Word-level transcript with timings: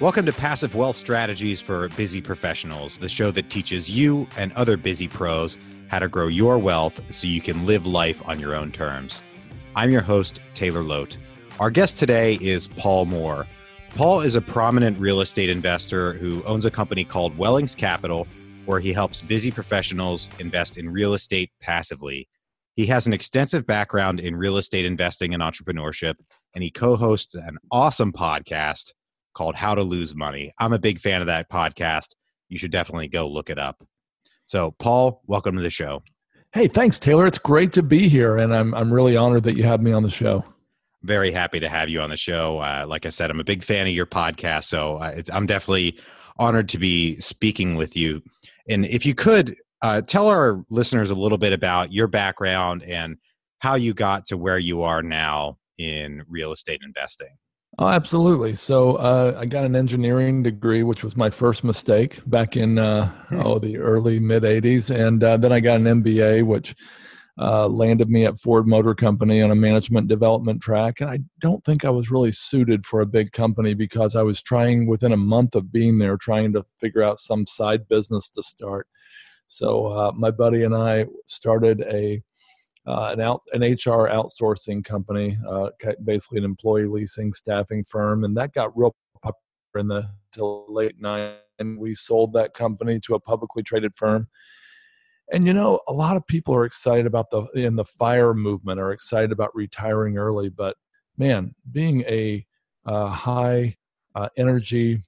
Welcome 0.00 0.26
to 0.26 0.34
Passive 0.34 0.74
Wealth 0.74 0.96
Strategies 0.96 1.58
for 1.62 1.88
Busy 1.90 2.20
Professionals, 2.20 2.98
the 2.98 3.08
show 3.08 3.30
that 3.30 3.48
teaches 3.48 3.88
you 3.88 4.28
and 4.36 4.52
other 4.52 4.76
busy 4.76 5.08
pros 5.08 5.56
how 5.88 5.98
to 5.98 6.08
grow 6.08 6.28
your 6.28 6.58
wealth 6.58 7.00
so 7.10 7.26
you 7.26 7.40
can 7.40 7.64
live 7.64 7.86
life 7.86 8.20
on 8.26 8.38
your 8.38 8.54
own 8.54 8.70
terms. 8.70 9.22
I'm 9.74 9.90
your 9.90 10.02
host, 10.02 10.40
Taylor 10.52 10.82
Loht. 10.82 11.16
Our 11.58 11.70
guest 11.70 11.96
today 11.96 12.34
is 12.42 12.68
Paul 12.68 13.06
Moore. 13.06 13.46
Paul 13.94 14.20
is 14.20 14.34
a 14.34 14.42
prominent 14.42 14.98
real 14.98 15.22
estate 15.22 15.48
investor 15.48 16.12
who 16.14 16.44
owns 16.44 16.66
a 16.66 16.70
company 16.70 17.02
called 17.02 17.38
Wellings 17.38 17.74
Capital, 17.74 18.26
where 18.66 18.80
he 18.80 18.92
helps 18.92 19.22
busy 19.22 19.50
professionals 19.50 20.28
invest 20.38 20.76
in 20.76 20.90
real 20.90 21.14
estate 21.14 21.50
passively. 21.62 22.28
He 22.74 22.84
has 22.86 23.06
an 23.06 23.14
extensive 23.14 23.66
background 23.66 24.20
in 24.20 24.36
real 24.36 24.58
estate 24.58 24.84
investing 24.84 25.32
and 25.32 25.42
entrepreneurship, 25.42 26.16
and 26.54 26.62
he 26.62 26.70
co 26.70 26.94
hosts 26.94 27.34
an 27.34 27.56
awesome 27.70 28.12
podcast 28.12 28.92
called 29.34 29.54
How 29.54 29.74
to 29.74 29.82
Lose 29.82 30.14
Money. 30.14 30.52
I'm 30.58 30.72
a 30.72 30.78
big 30.78 30.98
fan 30.98 31.20
of 31.20 31.26
that 31.26 31.50
podcast. 31.50 32.08
You 32.48 32.58
should 32.58 32.70
definitely 32.70 33.08
go 33.08 33.28
look 33.28 33.50
it 33.50 33.58
up. 33.58 33.84
So, 34.46 34.72
Paul, 34.72 35.22
welcome 35.26 35.56
to 35.56 35.62
the 35.62 35.70
show. 35.70 36.02
Hey, 36.52 36.68
thanks, 36.68 36.98
Taylor. 36.98 37.26
It's 37.26 37.38
great 37.38 37.72
to 37.72 37.82
be 37.82 38.08
here, 38.08 38.36
and 38.36 38.54
I'm 38.54 38.74
I'm 38.74 38.92
really 38.92 39.16
honored 39.16 39.44
that 39.44 39.56
you 39.56 39.64
have 39.64 39.80
me 39.80 39.92
on 39.92 40.02
the 40.02 40.10
show. 40.10 40.44
Very 41.02 41.32
happy 41.32 41.58
to 41.60 41.68
have 41.68 41.88
you 41.88 42.00
on 42.00 42.10
the 42.10 42.16
show. 42.16 42.58
Uh, 42.58 42.84
like 42.86 43.06
I 43.06 43.08
said, 43.08 43.30
I'm 43.30 43.40
a 43.40 43.44
big 43.44 43.62
fan 43.62 43.86
of 43.86 43.94
your 43.94 44.06
podcast, 44.06 44.64
so 44.64 44.96
uh, 44.96 45.22
I'm 45.32 45.46
definitely 45.46 45.98
honored 46.38 46.68
to 46.70 46.78
be 46.78 47.18
speaking 47.20 47.76
with 47.76 47.96
you. 47.96 48.22
And 48.68 48.84
if 48.84 49.06
you 49.06 49.14
could 49.14 49.56
uh, 49.82 50.00
tell 50.02 50.28
our 50.28 50.64
listeners 50.70 51.10
a 51.10 51.14
little 51.14 51.38
bit 51.38 51.52
about 51.52 51.92
your 51.92 52.06
background 52.06 52.82
and 52.84 53.16
how 53.58 53.74
you 53.74 53.94
got 53.94 54.26
to 54.26 54.36
where 54.36 54.58
you 54.58 54.82
are 54.82 55.02
now 55.02 55.58
in 55.78 56.22
real 56.28 56.52
estate 56.52 56.80
investing. 56.84 57.36
Oh, 57.78 57.88
absolutely. 57.88 58.54
So 58.54 58.96
uh, 58.96 59.36
I 59.38 59.46
got 59.46 59.64
an 59.64 59.74
engineering 59.74 60.42
degree, 60.42 60.82
which 60.82 61.02
was 61.02 61.16
my 61.16 61.30
first 61.30 61.64
mistake 61.64 62.20
back 62.26 62.56
in 62.56 62.78
uh, 62.78 63.08
hmm. 63.28 63.40
oh 63.40 63.58
the 63.58 63.78
early 63.78 64.20
mid 64.20 64.42
'80s, 64.42 64.94
and 64.94 65.24
uh, 65.24 65.38
then 65.38 65.52
I 65.52 65.60
got 65.60 65.76
an 65.76 66.02
MBA, 66.02 66.44
which 66.44 66.74
uh, 67.38 67.66
landed 67.66 68.10
me 68.10 68.26
at 68.26 68.38
Ford 68.38 68.66
Motor 68.66 68.94
Company 68.94 69.40
on 69.40 69.50
a 69.50 69.54
management 69.54 70.06
development 70.06 70.60
track. 70.60 71.00
And 71.00 71.08
I 71.08 71.20
don't 71.40 71.64
think 71.64 71.84
I 71.84 71.90
was 71.90 72.10
really 72.10 72.32
suited 72.32 72.84
for 72.84 73.00
a 73.00 73.06
big 73.06 73.32
company 73.32 73.72
because 73.72 74.16
I 74.16 74.22
was 74.22 74.42
trying 74.42 74.86
within 74.86 75.12
a 75.12 75.16
month 75.16 75.54
of 75.54 75.72
being 75.72 75.98
there, 75.98 76.18
trying 76.18 76.52
to 76.52 76.64
figure 76.78 77.02
out 77.02 77.18
some 77.18 77.46
side 77.46 77.88
business 77.88 78.28
to 78.32 78.42
start. 78.42 78.86
So 79.46 79.86
uh, 79.86 80.12
my 80.14 80.30
buddy 80.30 80.62
and 80.62 80.74
I 80.74 81.06
started 81.26 81.82
a 81.82 82.22
an 82.86 83.20
out 83.20 83.42
an 83.52 83.62
HR 83.62 84.08
outsourcing 84.08 84.84
company, 84.84 85.38
uh, 85.48 85.70
basically 86.04 86.38
an 86.38 86.44
employee 86.44 86.86
leasing 86.86 87.32
staffing 87.32 87.84
firm, 87.84 88.24
and 88.24 88.36
that 88.36 88.52
got 88.52 88.76
real 88.76 88.94
popular 89.22 89.36
in 89.76 89.88
the 89.88 90.08
late 90.68 91.00
'90s. 91.00 91.36
And 91.58 91.78
We 91.78 91.94
sold 91.94 92.32
that 92.32 92.54
company 92.54 92.98
to 93.00 93.14
a 93.14 93.20
publicly 93.20 93.62
traded 93.62 93.94
firm, 93.94 94.26
and 95.32 95.46
you 95.46 95.54
know, 95.54 95.80
a 95.86 95.92
lot 95.92 96.16
of 96.16 96.26
people 96.26 96.54
are 96.54 96.64
excited 96.64 97.06
about 97.06 97.30
the 97.30 97.42
in 97.54 97.76
the 97.76 97.84
fire 97.84 98.34
movement, 98.34 98.80
are 98.80 98.92
excited 98.92 99.32
about 99.32 99.54
retiring 99.54 100.18
early, 100.18 100.48
but 100.48 100.76
man, 101.16 101.54
being 101.70 102.02
a 102.02 102.44
uh, 102.84 103.06
high 103.06 103.76
uh, 104.14 104.28
energy 104.36 105.00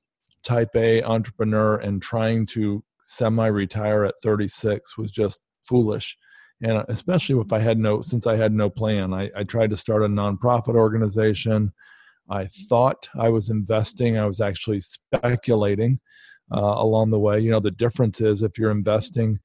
type 0.45 0.71
A 0.77 1.03
entrepreneur 1.03 1.77
and 1.77 2.01
trying 2.01 2.47
to 2.47 2.85
semi 3.01 3.47
retire 3.47 4.05
at 4.05 4.15
36 4.23 4.97
was 4.97 5.11
just 5.11 5.41
foolish 5.69 6.17
and 6.65 6.83
especially 6.89 7.39
if 7.41 7.53
I 7.53 7.59
had 7.59 7.79
no, 7.79 8.01
since 8.01 8.27
I 8.27 8.37
had 8.37 8.53
no 8.53 8.71
plan, 8.71 9.13
I, 9.13 9.31
I 9.37 9.45
tried 9.45 9.69
to 9.71 9.77
start 9.77 10.03
a 10.03 10.09
nonprofit 10.09 10.75
organization. 10.75 11.73
I 12.31 12.47
thought 12.47 13.07
I 13.19 13.29
was 13.29 13.51
investing, 13.51 14.17
I 14.17 14.25
was 14.25 14.41
actually 14.41 14.81
speculating 14.81 16.01
uh, 16.51 16.59
along 16.59 17.11
the 17.11 17.19
way. 17.19 17.39
You 17.39 17.51
know, 17.51 17.61
the 17.61 17.71
difference 17.71 18.23
is 18.23 18.43
if 18.43 18.59
you're 18.59 18.71
investing, 18.71 19.41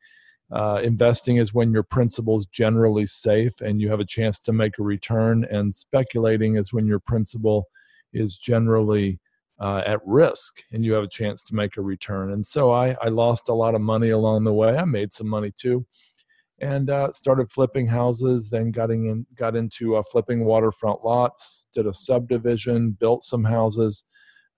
uh, 0.49 0.79
investing 0.81 1.35
is 1.35 1.53
when 1.53 1.73
your 1.73 1.83
principal 1.83 2.37
is 2.37 2.45
generally 2.45 3.05
safe 3.05 3.59
and 3.59 3.81
you 3.81 3.89
have 3.89 3.99
a 3.99 4.05
chance 4.05 4.39
to 4.39 4.53
make 4.53 4.79
a 4.79 4.83
return, 4.83 5.45
and 5.51 5.73
speculating 5.73 6.55
is 6.55 6.71
when 6.71 6.87
your 6.87 6.99
principal 6.99 7.65
is 8.13 8.37
generally 8.37 9.19
uh, 9.59 9.83
at 9.85 9.99
risk 10.05 10.63
and 10.71 10.85
you 10.85 10.93
have 10.93 11.03
a 11.03 11.09
chance 11.09 11.43
to 11.43 11.53
make 11.53 11.75
a 11.75 11.81
return. 11.81 12.31
And 12.31 12.45
so 12.45 12.71
I, 12.71 12.95
I 13.01 13.09
lost 13.09 13.49
a 13.49 13.53
lot 13.53 13.75
of 13.75 13.81
money 13.81 14.11
along 14.11 14.45
the 14.45 14.53
way. 14.53 14.77
I 14.77 14.85
made 14.85 15.11
some 15.11 15.27
money 15.27 15.51
too 15.53 15.85
and 16.61 16.89
uh, 16.89 17.11
started 17.11 17.49
flipping 17.49 17.87
houses. 17.87 18.49
Then 18.49 18.71
got 18.71 18.91
in, 18.91 19.25
got 19.35 19.55
into 19.55 19.95
uh, 19.95 20.03
flipping 20.11 20.45
waterfront 20.45 21.03
lots. 21.03 21.67
Did 21.73 21.87
a 21.87 21.93
subdivision, 21.93 22.91
built 22.91 23.23
some 23.23 23.43
houses, 23.43 24.03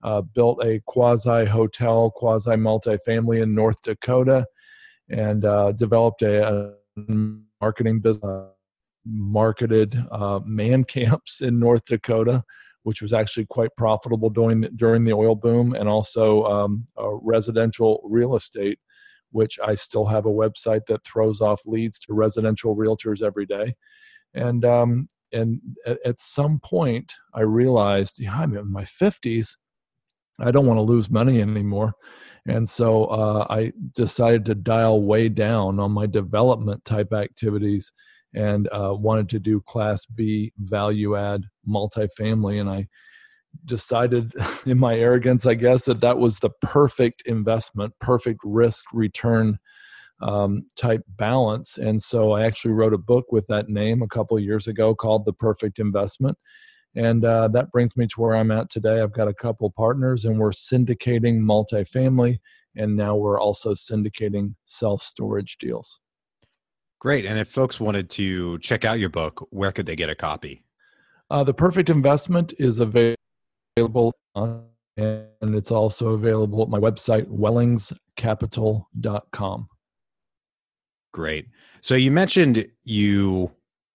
uh, 0.02 0.22
built 0.22 0.64
a 0.64 0.80
quasi 0.86 1.44
hotel, 1.44 2.10
quasi 2.10 2.50
multifamily 2.50 3.42
in 3.42 3.54
North 3.54 3.82
Dakota, 3.82 4.46
and 5.08 5.44
uh, 5.44 5.72
developed 5.72 6.22
a, 6.22 6.74
a, 6.96 7.02
marketing 7.60 8.00
business. 8.00 8.48
Marketed 9.04 10.00
uh, 10.12 10.38
man 10.44 10.84
camps 10.96 11.40
in 11.40 11.58
North 11.58 11.84
Dakota, 11.86 12.44
which 12.84 13.02
was 13.02 13.12
actually 13.12 13.46
quite 13.46 13.74
profitable 13.76 14.30
during 14.30 14.60
the, 14.60 14.68
during 14.70 15.02
the 15.02 15.12
oil 15.12 15.34
boom, 15.34 15.74
and 15.74 15.88
also 15.88 16.44
um, 16.44 16.86
residential 16.96 18.00
real 18.04 18.36
estate 18.36 18.78
which 19.32 19.58
I 19.64 19.74
still 19.74 20.06
have 20.06 20.26
a 20.26 20.30
website 20.30 20.86
that 20.86 21.04
throws 21.04 21.40
off 21.40 21.62
leads 21.66 21.98
to 22.00 22.14
residential 22.14 22.76
realtors 22.76 23.22
every 23.22 23.46
day. 23.46 23.74
And 24.34 24.64
um, 24.64 25.08
and 25.32 25.60
at, 25.86 26.18
some 26.18 26.58
point, 26.58 27.12
I 27.34 27.40
realized, 27.40 28.20
yeah, 28.20 28.34
I'm 28.34 28.56
in 28.56 28.70
my 28.70 28.82
50s. 28.82 29.56
I 30.38 30.50
don't 30.50 30.66
want 30.66 30.78
to 30.78 30.82
lose 30.82 31.10
money 31.10 31.40
anymore. 31.40 31.94
And 32.46 32.68
so 32.68 33.04
uh, 33.06 33.46
I 33.48 33.72
decided 33.94 34.44
to 34.46 34.54
dial 34.54 35.02
way 35.02 35.28
down 35.28 35.78
on 35.80 35.92
my 35.92 36.06
development 36.06 36.84
type 36.84 37.12
activities 37.12 37.92
and 38.34 38.68
uh, 38.72 38.94
wanted 38.94 39.28
to 39.30 39.38
do 39.38 39.60
Class 39.60 40.06
B 40.06 40.52
value 40.58 41.16
add 41.16 41.44
multifamily. 41.68 42.60
And 42.60 42.68
I 42.68 42.88
decided 43.64 44.32
in 44.66 44.78
my 44.78 44.94
arrogance, 44.94 45.46
I 45.46 45.54
guess, 45.54 45.84
that 45.86 46.00
that 46.00 46.18
was 46.18 46.38
the 46.38 46.50
perfect 46.60 47.22
investment, 47.26 47.94
perfect 48.00 48.40
risk 48.44 48.86
return 48.92 49.58
um, 50.20 50.66
type 50.76 51.02
balance. 51.08 51.78
And 51.78 52.00
so 52.00 52.32
I 52.32 52.44
actually 52.44 52.74
wrote 52.74 52.94
a 52.94 52.98
book 52.98 53.32
with 53.32 53.46
that 53.48 53.68
name 53.68 54.02
a 54.02 54.08
couple 54.08 54.38
years 54.38 54.68
ago 54.68 54.94
called 54.94 55.24
The 55.24 55.32
Perfect 55.32 55.78
Investment. 55.78 56.38
And 56.94 57.24
uh, 57.24 57.48
that 57.48 57.72
brings 57.72 57.96
me 57.96 58.06
to 58.06 58.20
where 58.20 58.36
I'm 58.36 58.50
at 58.50 58.70
today. 58.70 59.00
I've 59.00 59.12
got 59.12 59.28
a 59.28 59.34
couple 59.34 59.70
partners 59.70 60.24
and 60.24 60.38
we're 60.38 60.50
syndicating 60.50 61.40
multifamily. 61.40 62.38
And 62.76 62.96
now 62.96 63.16
we're 63.16 63.40
also 63.40 63.74
syndicating 63.74 64.54
self 64.64 65.02
storage 65.02 65.58
deals. 65.58 65.98
Great. 67.00 67.26
And 67.26 67.38
if 67.38 67.48
folks 67.48 67.80
wanted 67.80 68.08
to 68.10 68.58
check 68.60 68.84
out 68.84 69.00
your 69.00 69.08
book, 69.08 69.46
where 69.50 69.72
could 69.72 69.86
they 69.86 69.96
get 69.96 70.08
a 70.08 70.14
copy? 70.14 70.62
Uh, 71.30 71.42
the 71.42 71.54
Perfect 71.54 71.90
Investment 71.90 72.52
is 72.58 72.78
available 72.78 73.16
available 73.76 74.14
on, 74.34 74.64
and 74.96 75.54
it's 75.54 75.70
also 75.70 76.10
available 76.10 76.62
at 76.62 76.68
my 76.68 76.78
website, 76.78 77.26
wellingscapital.com. 77.26 79.68
Great. 81.12 81.46
So 81.82 81.94
you 81.94 82.10
mentioned 82.10 82.66
you 82.84 83.52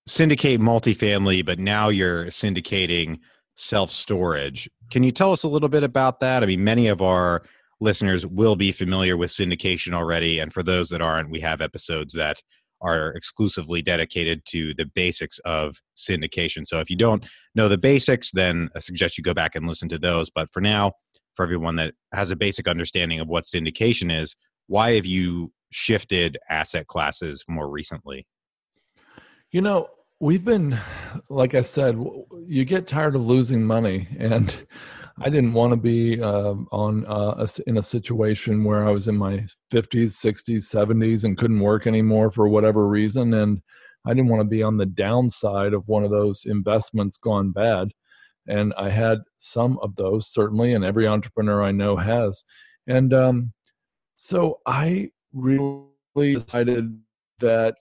syndicate 0.08 0.60
multifamily, 0.60 1.46
but 1.46 1.60
now 1.60 1.90
you're 1.90 2.26
syndicating 2.26 3.20
self 3.56 3.92
storage. 3.92 4.70
Can 4.92 5.04
you 5.04 5.12
tell 5.12 5.32
us 5.32 5.44
a 5.44 5.50
little 5.50 5.70
bit 5.70 5.84
about 5.84 6.20
that? 6.22 6.44
I 6.44 6.46
mean, 6.46 6.64
many 6.64 6.88
of 6.88 7.02
our 7.02 7.44
listeners 7.80 8.26
will 8.26 8.56
be 8.56 8.72
familiar 8.72 9.18
with 9.18 9.30
syndication 9.30 9.94
already. 9.94 10.40
And 10.40 10.54
for 10.54 10.64
those 10.64 10.90
that 10.90 11.02
aren't, 11.02 11.30
we 11.30 11.40
have 11.42 11.62
episodes 11.62 12.14
that 12.14 12.42
are 12.82 13.12
exclusively 13.12 13.82
dedicated 13.82 14.44
to 14.46 14.74
the 14.76 14.86
basics 14.86 15.40
of 15.40 15.82
syndication. 15.96 16.66
So 16.66 16.80
if 16.80 16.90
you 16.90 16.96
don't 16.96 17.28
know 17.56 17.68
the 17.68 17.78
basics, 17.78 18.32
then 18.32 18.70
I 18.76 18.80
suggest 18.80 19.18
you 19.18 19.24
go 19.24 19.34
back 19.34 19.56
and 19.56 19.68
listen 19.68 19.90
to 19.90 19.98
those. 19.98 20.30
But 20.30 20.50
for 20.52 20.62
now, 20.62 20.94
for 21.34 21.44
everyone 21.44 21.76
that 21.78 21.94
has 22.14 22.32
a 22.32 22.36
basic 22.36 22.68
understanding 22.68 23.20
of 23.20 23.28
what 23.28 23.46
syndication 23.46 24.16
is, 24.16 24.36
why 24.68 24.94
have 24.96 25.06
you 25.06 25.52
shifted 25.72 26.38
asset 26.50 26.88
classes 26.88 27.44
more 27.48 27.70
recently? 27.70 28.26
You 29.52 29.62
know, 29.62 29.88
we've 30.20 30.44
been, 30.44 30.78
like 31.30 31.56
I 31.56 31.62
said, 31.62 31.98
you 32.46 32.66
get 32.66 32.88
tired 32.88 33.16
of 33.16 33.26
losing 33.26 33.64
money. 33.64 34.08
And 34.18 34.66
I 35.20 35.30
didn't 35.30 35.54
want 35.54 35.72
to 35.72 35.78
be 35.78 36.22
uh, 36.22 36.54
on 36.72 37.06
uh, 37.08 37.48
in 37.66 37.78
a 37.78 37.84
situation 37.84 38.64
where 38.64 38.88
I 38.88 38.92
was 38.92 39.08
in 39.08 39.18
my 39.18 39.46
50s, 39.74 40.14
60s, 40.14 40.62
70s, 40.72 41.24
and 41.24 41.38
couldn't 41.38 41.60
work 41.60 41.88
anymore 41.88 42.30
for 42.30 42.48
whatever 42.48 42.88
reason, 42.88 43.34
and 43.34 43.62
I 44.06 44.14
didn't 44.14 44.30
want 44.30 44.42
to 44.42 44.48
be 44.48 44.62
on 44.62 44.78
the 44.78 44.86
downside 44.86 45.74
of 45.74 45.88
one 45.88 46.04
of 46.04 46.12
those 46.12 46.46
investments 46.46 47.18
gone 47.18 47.52
bad. 47.52 47.90
And 48.48 48.74
I 48.78 48.90
had 48.90 49.18
some 49.38 49.80
of 49.82 49.96
those 49.96 50.28
certainly, 50.28 50.74
and 50.74 50.86
every 50.86 51.08
entrepreneur 51.08 51.64
I 51.64 51.72
know 51.72 51.98
has. 51.98 52.44
And 52.88 53.14
um, 53.14 53.54
so 54.16 54.60
I 54.66 55.10
really 55.34 56.36
decided 56.36 56.98
that 57.40 57.76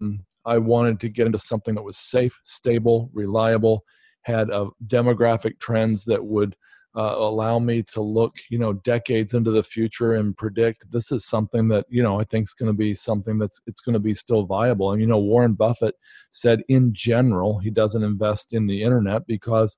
um, 0.00 0.24
I 0.44 0.58
wanted 0.58 1.00
to 1.00 1.08
get 1.08 1.26
into 1.26 1.38
something 1.38 1.74
that 1.74 1.82
was 1.82 1.96
safe, 1.96 2.38
stable, 2.44 3.10
reliable, 3.12 3.84
had 4.22 4.50
uh, 4.50 4.66
demographic 4.86 5.58
trends 5.58 6.04
that 6.04 6.24
would 6.24 6.54
uh, 6.96 7.14
allow 7.16 7.58
me 7.58 7.82
to 7.82 8.00
look, 8.00 8.36
you 8.50 8.58
know, 8.58 8.72
decades 8.72 9.34
into 9.34 9.50
the 9.50 9.62
future 9.62 10.12
and 10.12 10.36
predict 10.36 10.90
this 10.90 11.10
is 11.10 11.26
something 11.26 11.68
that 11.68 11.86
you 11.88 12.02
know 12.02 12.20
I 12.20 12.24
think 12.24 12.44
is 12.44 12.54
going 12.54 12.68
to 12.68 12.76
be 12.76 12.94
something 12.94 13.38
that's 13.38 13.60
it's 13.66 13.80
going 13.80 13.94
to 13.94 14.00
be 14.00 14.14
still 14.14 14.44
viable. 14.44 14.92
And 14.92 15.00
you 15.00 15.06
know, 15.06 15.18
Warren 15.18 15.54
Buffett 15.54 15.96
said 16.30 16.62
in 16.68 16.92
general 16.92 17.58
he 17.58 17.70
doesn't 17.70 18.02
invest 18.02 18.52
in 18.52 18.66
the 18.66 18.82
internet 18.82 19.26
because 19.26 19.76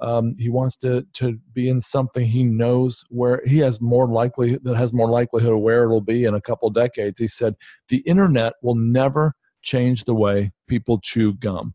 um, 0.00 0.34
he 0.38 0.48
wants 0.48 0.76
to 0.78 1.06
to 1.14 1.38
be 1.52 1.68
in 1.68 1.80
something 1.80 2.26
he 2.26 2.44
knows 2.44 3.04
where 3.10 3.42
he 3.46 3.58
has 3.58 3.80
more 3.80 4.08
likely 4.08 4.56
that 4.62 4.76
has 4.76 4.92
more 4.92 5.08
likelihood 5.08 5.52
of 5.52 5.60
where 5.60 5.84
it'll 5.84 6.00
be 6.00 6.24
in 6.24 6.34
a 6.34 6.40
couple 6.40 6.70
decades. 6.70 7.18
He 7.18 7.28
said 7.28 7.54
the 7.88 7.98
internet 7.98 8.54
will 8.62 8.74
never 8.74 9.34
change 9.62 10.04
the 10.04 10.14
way 10.14 10.52
people 10.66 10.98
chew 11.02 11.34
gum. 11.34 11.74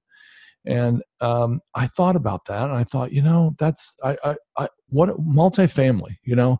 And 0.65 1.01
um, 1.21 1.61
I 1.75 1.88
thought 1.88 2.15
about 2.15 2.45
that, 2.45 2.69
and 2.69 2.77
I 2.77 2.83
thought, 2.83 3.11
you 3.11 3.21
know, 3.21 3.56
that's 3.57 3.95
I, 4.03 4.17
I, 4.23 4.35
I 4.57 4.67
what 4.89 5.09
multifamily. 5.19 6.17
You 6.23 6.35
know, 6.35 6.59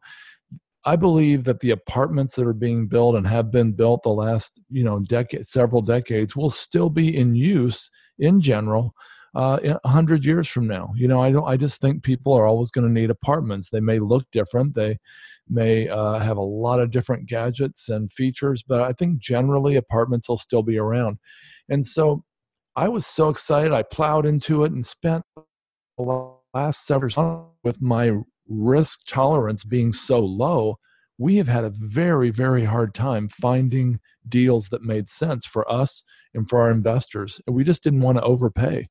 I 0.86 0.96
believe 0.96 1.44
that 1.44 1.60
the 1.60 1.72
apartments 1.72 2.36
that 2.36 2.48
are 2.48 2.54
being 2.54 2.88
built 2.88 3.16
and 3.16 3.28
have 3.28 3.52
been 3.52 3.74
built 3.74 4.04
the 4.04 4.10
last, 4.10 4.60
you 4.70 4.84
know, 4.84 5.00
decade, 5.00 5.46
several 5.46 5.82
decades, 5.82 6.36
will 6.36 6.50
still 6.50 6.90
be 6.90 7.16
in 7.16 7.36
use 7.36 7.90
in 8.18 8.40
general 8.40 8.94
uh, 9.36 9.60
a 9.84 9.90
hundred 9.90 10.26
years 10.26 10.48
from 10.48 10.68
now. 10.68 10.92
You 10.96 11.08
know, 11.08 11.22
I 11.22 11.32
don't. 11.32 11.48
I 11.48 11.58
just 11.58 11.82
think 11.82 12.04
people 12.04 12.34
are 12.34 12.48
always 12.48 12.72
going 12.72 12.88
to 12.88 12.94
need 12.94 13.10
apartments. 13.10 13.70
They 13.70 13.82
may 13.82 14.00
look 14.00 14.26
different. 14.32 14.76
They 14.76 14.98
may 15.50 15.90
uh, 15.90 16.20
have 16.20 16.38
a 16.38 16.42
lot 16.42 16.80
of 16.80 16.92
different 16.92 17.28
gadgets 17.28 17.90
and 17.90 18.12
features, 18.12 18.64
but 18.64 18.82
I 18.82 18.94
think 18.94 19.20
generally 19.20 19.76
apartments 19.76 20.30
will 20.30 20.38
still 20.38 20.64
be 20.64 20.78
around. 20.78 21.18
And 21.70 21.86
so 21.86 22.24
I 22.76 22.88
was 22.88 23.06
so 23.06 23.30
excited. 23.30 23.74
I 23.74 23.84
plowed 23.84 24.26
into 24.26 24.64
it 24.64 24.72
and 24.72 24.86
spent 24.86 25.24
the 25.98 26.34
last 26.54 26.86
several 26.86 27.12
months 27.16 27.50
with 27.64 27.82
my 27.82 28.12
risk 28.48 29.02
tolerance 29.08 29.64
being 29.64 29.92
so 29.92 30.20
low. 30.20 30.78
We 31.18 31.36
have 31.38 31.48
had 31.48 31.66
a 31.66 31.72
very, 31.72 32.30
very 32.30 32.64
hard 32.64 32.94
time 32.94 33.28
finding 33.28 34.00
deals 34.28 34.70
that 34.70 34.82
made 34.82 35.10
sense 35.10 35.46
for 35.46 35.70
us 35.72 36.04
and 36.34 36.48
for 36.48 36.62
our 36.62 36.72
investors. 36.72 37.42
And 37.46 37.56
we 37.56 37.64
just 37.64 37.84
didn't 37.84 38.02
want 38.02 38.18
to 38.18 38.24
overpay. 38.24 38.88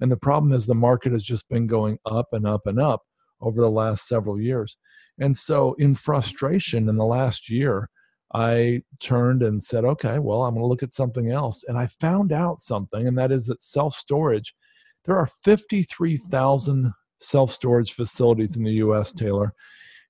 And 0.00 0.10
the 0.10 0.16
problem 0.16 0.52
is 0.52 0.66
the 0.66 0.74
market 0.74 1.12
has 1.12 1.22
just 1.22 1.48
been 1.48 1.66
going 1.66 1.98
up 2.06 2.28
and 2.32 2.46
up 2.46 2.66
and 2.66 2.80
up 2.80 3.02
over 3.40 3.60
the 3.60 3.70
last 3.70 4.06
several 4.06 4.40
years. 4.40 4.76
And 5.18 5.36
so, 5.36 5.74
in 5.74 5.94
frustration 5.94 6.88
in 6.88 6.96
the 6.96 7.04
last 7.04 7.50
year, 7.50 7.88
I 8.34 8.82
turned 9.00 9.42
and 9.42 9.62
said, 9.62 9.84
okay, 9.84 10.18
well, 10.18 10.42
I'm 10.42 10.54
going 10.54 10.62
to 10.62 10.66
look 10.66 10.82
at 10.82 10.92
something 10.92 11.30
else. 11.30 11.64
And 11.68 11.76
I 11.76 11.86
found 11.86 12.32
out 12.32 12.60
something, 12.60 13.06
and 13.06 13.18
that 13.18 13.30
is 13.30 13.46
that 13.46 13.60
self 13.60 13.94
storage, 13.94 14.54
there 15.04 15.16
are 15.16 15.26
53,000 15.26 16.92
self 17.18 17.50
storage 17.50 17.92
facilities 17.92 18.56
in 18.56 18.64
the 18.64 18.72
US, 18.74 19.12
Taylor. 19.12 19.52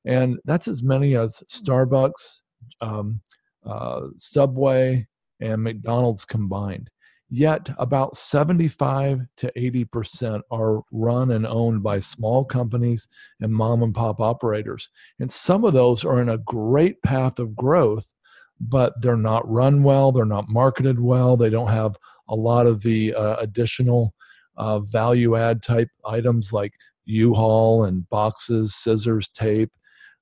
And 0.04 0.38
that's 0.44 0.68
as 0.68 0.82
many 0.82 1.16
as 1.16 1.42
Starbucks, 1.48 2.40
um, 2.80 3.20
uh, 3.64 4.08
Subway, 4.16 5.06
and 5.40 5.62
McDonald's 5.62 6.24
combined. 6.24 6.90
Yet 7.34 7.70
about 7.78 8.14
75 8.14 9.22
to 9.38 9.52
80% 9.56 10.42
are 10.50 10.82
run 10.92 11.30
and 11.30 11.46
owned 11.46 11.82
by 11.82 11.98
small 11.98 12.44
companies 12.44 13.08
and 13.40 13.50
mom 13.50 13.82
and 13.82 13.94
pop 13.94 14.20
operators. 14.20 14.90
And 15.18 15.30
some 15.30 15.64
of 15.64 15.72
those 15.72 16.04
are 16.04 16.20
in 16.20 16.28
a 16.28 16.36
great 16.36 17.00
path 17.00 17.38
of 17.38 17.56
growth, 17.56 18.12
but 18.60 19.00
they're 19.00 19.16
not 19.16 19.50
run 19.50 19.82
well, 19.82 20.12
they're 20.12 20.26
not 20.26 20.50
marketed 20.50 21.00
well, 21.00 21.38
they 21.38 21.48
don't 21.48 21.70
have 21.70 21.96
a 22.28 22.34
lot 22.36 22.66
of 22.66 22.82
the 22.82 23.14
uh, 23.14 23.36
additional 23.36 24.12
uh, 24.58 24.80
value 24.80 25.34
add 25.34 25.62
type 25.62 25.88
items 26.04 26.52
like 26.52 26.74
U-Haul 27.06 27.84
and 27.84 28.06
boxes, 28.10 28.74
scissors, 28.74 29.30
tape. 29.30 29.72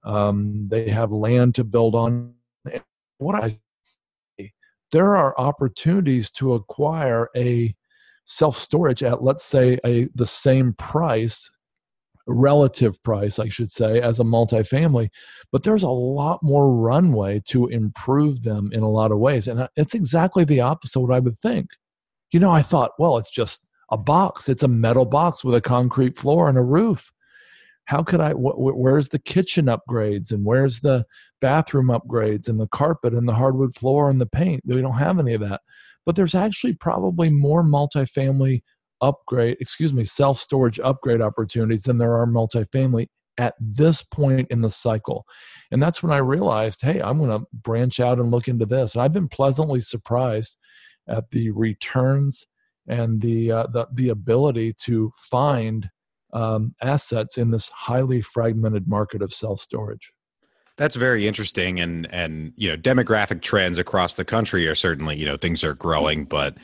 Um, 0.04 0.64
they 0.66 0.88
have 0.90 1.10
land 1.10 1.56
to 1.56 1.64
build 1.64 1.96
on. 1.96 2.34
What 3.18 3.34
I 3.34 3.58
there 4.92 5.16
are 5.16 5.38
opportunities 5.38 6.30
to 6.32 6.54
acquire 6.54 7.28
a 7.36 7.74
self 8.24 8.56
storage 8.56 9.02
at 9.02 9.22
let's 9.22 9.44
say 9.44 9.78
a 9.84 10.08
the 10.14 10.26
same 10.26 10.72
price 10.74 11.50
relative 12.26 13.02
price 13.02 13.38
i 13.38 13.48
should 13.48 13.72
say 13.72 14.00
as 14.00 14.20
a 14.20 14.24
multifamily 14.24 15.08
but 15.50 15.62
there's 15.62 15.82
a 15.82 15.88
lot 15.88 16.40
more 16.42 16.72
runway 16.72 17.40
to 17.48 17.66
improve 17.68 18.42
them 18.42 18.70
in 18.72 18.82
a 18.82 18.88
lot 18.88 19.10
of 19.10 19.18
ways. 19.18 19.48
And 19.48 19.68
it's 19.74 19.94
exactly 19.94 20.44
the 20.44 20.60
opposite 20.60 21.00
of 21.00 21.08
what 21.08 21.14
i 21.16 21.18
would 21.18 21.36
think. 21.36 21.70
You 22.30 22.40
know 22.40 22.50
i 22.50 22.62
thought 22.62 22.92
well 22.98 23.18
it's 23.18 23.30
just 23.30 23.66
a 23.90 23.96
box. 23.96 24.48
It's 24.48 24.62
a 24.62 24.68
metal 24.68 25.04
box 25.04 25.44
with 25.44 25.54
a 25.54 25.60
concrete 25.60 26.16
floor 26.16 26.48
and 26.48 26.56
a 26.56 26.62
roof 26.62 27.10
how 27.90 28.04
could 28.04 28.20
i 28.20 28.30
wh- 28.30 28.56
where's 28.56 29.08
the 29.08 29.18
kitchen 29.18 29.66
upgrades 29.66 30.30
and 30.30 30.44
where's 30.44 30.78
the 30.78 31.04
bathroom 31.40 31.86
upgrades 31.86 32.48
and 32.48 32.60
the 32.60 32.68
carpet 32.68 33.12
and 33.12 33.28
the 33.28 33.34
hardwood 33.34 33.74
floor 33.74 34.08
and 34.08 34.20
the 34.20 34.26
paint? 34.26 34.62
We 34.64 34.80
don't 34.80 34.92
have 34.92 35.18
any 35.18 35.34
of 35.34 35.40
that. 35.40 35.62
But 36.06 36.14
there's 36.14 36.36
actually 36.36 36.74
probably 36.74 37.30
more 37.30 37.64
multifamily 37.64 38.62
upgrade 39.00 39.56
excuse 39.60 39.92
me 39.92 40.04
self 40.04 40.38
storage 40.38 40.78
upgrade 40.78 41.20
opportunities 41.20 41.82
than 41.82 41.98
there 41.98 42.14
are 42.14 42.26
multifamily 42.26 43.08
at 43.38 43.54
this 43.58 44.02
point 44.02 44.46
in 44.50 44.60
the 44.60 44.70
cycle. 44.70 45.24
And 45.72 45.82
that's 45.82 46.00
when 46.00 46.12
i 46.12 46.18
realized 46.18 46.82
hey 46.82 47.00
i'm 47.02 47.18
going 47.18 47.36
to 47.36 47.46
branch 47.52 47.98
out 47.98 48.20
and 48.20 48.30
look 48.30 48.46
into 48.46 48.66
this. 48.66 48.94
And 48.94 49.02
i've 49.02 49.12
been 49.12 49.28
pleasantly 49.28 49.80
surprised 49.80 50.58
at 51.08 51.28
the 51.32 51.50
returns 51.50 52.46
and 52.86 53.20
the 53.20 53.50
uh, 53.50 53.66
the, 53.66 53.88
the 53.92 54.10
ability 54.10 54.74
to 54.84 55.10
find 55.30 55.90
um, 56.32 56.74
assets 56.82 57.38
in 57.38 57.50
this 57.50 57.68
highly 57.68 58.20
fragmented 58.20 58.88
market 58.88 59.22
of 59.22 59.32
self 59.32 59.60
storage. 59.60 60.12
That's 60.76 60.96
very 60.96 61.26
interesting, 61.26 61.80
and 61.80 62.12
and 62.12 62.52
you 62.56 62.68
know 62.68 62.76
demographic 62.76 63.42
trends 63.42 63.78
across 63.78 64.14
the 64.14 64.24
country 64.24 64.66
are 64.66 64.74
certainly 64.74 65.16
you 65.16 65.26
know 65.26 65.36
things 65.36 65.62
are 65.62 65.74
growing, 65.74 66.24
but 66.24 66.56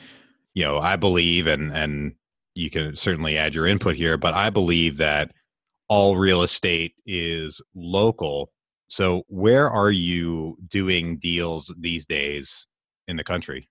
you 0.53 0.63
know 0.63 0.79
I 0.79 0.95
believe 0.95 1.47
and 1.47 1.71
and 1.71 2.13
you 2.55 2.69
can 2.69 2.95
certainly 2.95 3.37
add 3.37 3.53
your 3.53 3.67
input 3.67 3.95
here, 3.95 4.17
but 4.17 4.33
I 4.33 4.49
believe 4.49 4.97
that 4.97 5.31
all 5.87 6.17
real 6.17 6.41
estate 6.41 6.93
is 7.05 7.61
local. 7.75 8.51
So 8.87 9.23
where 9.27 9.69
are 9.69 9.91
you 9.91 10.57
doing 10.67 11.17
deals 11.17 11.73
these 11.79 12.05
days 12.05 12.65
in 13.07 13.17
the 13.17 13.23
country? 13.23 13.69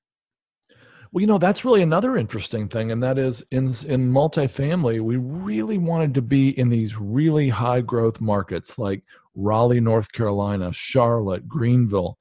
Well, 1.16 1.22
you 1.22 1.28
know, 1.28 1.38
that's 1.38 1.64
really 1.64 1.80
another 1.80 2.18
interesting 2.18 2.68
thing, 2.68 2.92
and 2.92 3.02
that 3.02 3.16
is 3.16 3.40
in 3.50 3.64
in 3.88 4.12
multifamily, 4.12 5.00
we 5.00 5.16
really 5.16 5.78
wanted 5.78 6.12
to 6.12 6.20
be 6.20 6.50
in 6.58 6.68
these 6.68 6.98
really 6.98 7.48
high 7.48 7.80
growth 7.80 8.20
markets 8.20 8.78
like 8.78 9.02
Raleigh, 9.34 9.80
North 9.80 10.12
Carolina, 10.12 10.74
Charlotte, 10.74 11.48
Greenville, 11.48 12.18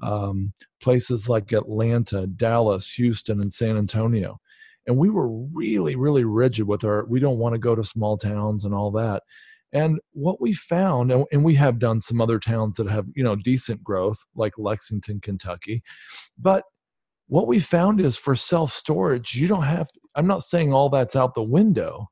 um, 0.00 0.52
places 0.80 1.28
like 1.28 1.50
Atlanta, 1.50 2.28
Dallas, 2.28 2.88
Houston, 2.92 3.40
and 3.40 3.52
San 3.52 3.76
Antonio. 3.76 4.38
And 4.86 4.96
we 4.96 5.10
were 5.10 5.28
really, 5.28 5.96
really 5.96 6.22
rigid 6.22 6.68
with 6.68 6.84
our. 6.84 7.04
We 7.06 7.18
don't 7.18 7.38
want 7.38 7.54
to 7.54 7.58
go 7.58 7.74
to 7.74 7.82
small 7.82 8.16
towns 8.16 8.64
and 8.64 8.72
all 8.72 8.92
that. 8.92 9.24
And 9.72 9.98
what 10.12 10.40
we 10.40 10.52
found, 10.52 11.10
and 11.10 11.44
we 11.44 11.56
have 11.56 11.80
done 11.80 12.00
some 12.00 12.20
other 12.20 12.38
towns 12.38 12.76
that 12.76 12.88
have, 12.88 13.06
you 13.16 13.24
know, 13.24 13.34
decent 13.34 13.82
growth, 13.82 14.18
like 14.36 14.52
Lexington, 14.56 15.20
Kentucky, 15.20 15.82
but 16.38 16.62
what 17.28 17.46
we 17.46 17.58
found 17.58 18.00
is 18.00 18.16
for 18.16 18.34
self 18.34 18.72
storage, 18.72 19.34
you 19.34 19.48
don't 19.48 19.62
have, 19.62 19.88
I'm 20.14 20.26
not 20.26 20.42
saying 20.42 20.72
all 20.72 20.88
that's 20.88 21.16
out 21.16 21.34
the 21.34 21.42
window, 21.42 22.08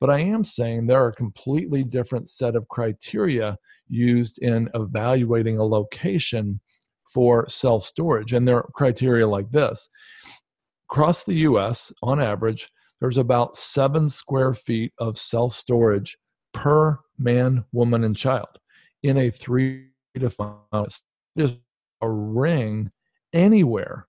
but 0.00 0.10
I 0.10 0.20
am 0.20 0.44
saying 0.44 0.86
there 0.86 1.02
are 1.02 1.08
a 1.08 1.14
completely 1.14 1.84
different 1.84 2.28
set 2.28 2.56
of 2.56 2.68
criteria 2.68 3.56
used 3.88 4.38
in 4.42 4.68
evaluating 4.74 5.58
a 5.58 5.64
location 5.64 6.60
for 7.12 7.48
self 7.48 7.84
storage. 7.84 8.32
And 8.32 8.46
there 8.46 8.56
are 8.56 8.70
criteria 8.74 9.26
like 9.26 9.50
this 9.50 9.88
across 10.90 11.22
the 11.22 11.34
US, 11.34 11.92
on 12.02 12.20
average, 12.20 12.68
there's 13.00 13.16
about 13.16 13.56
seven 13.56 14.08
square 14.08 14.52
feet 14.52 14.92
of 14.98 15.16
self 15.16 15.54
storage 15.54 16.18
per 16.52 16.98
man, 17.16 17.64
woman, 17.72 18.02
and 18.02 18.16
child 18.16 18.48
in 19.02 19.16
a 19.16 19.30
three 19.30 19.86
to 20.18 20.28
five. 20.28 20.56
Just 21.38 21.60
a 22.02 22.10
ring 22.10 22.90
anywhere 23.32 24.08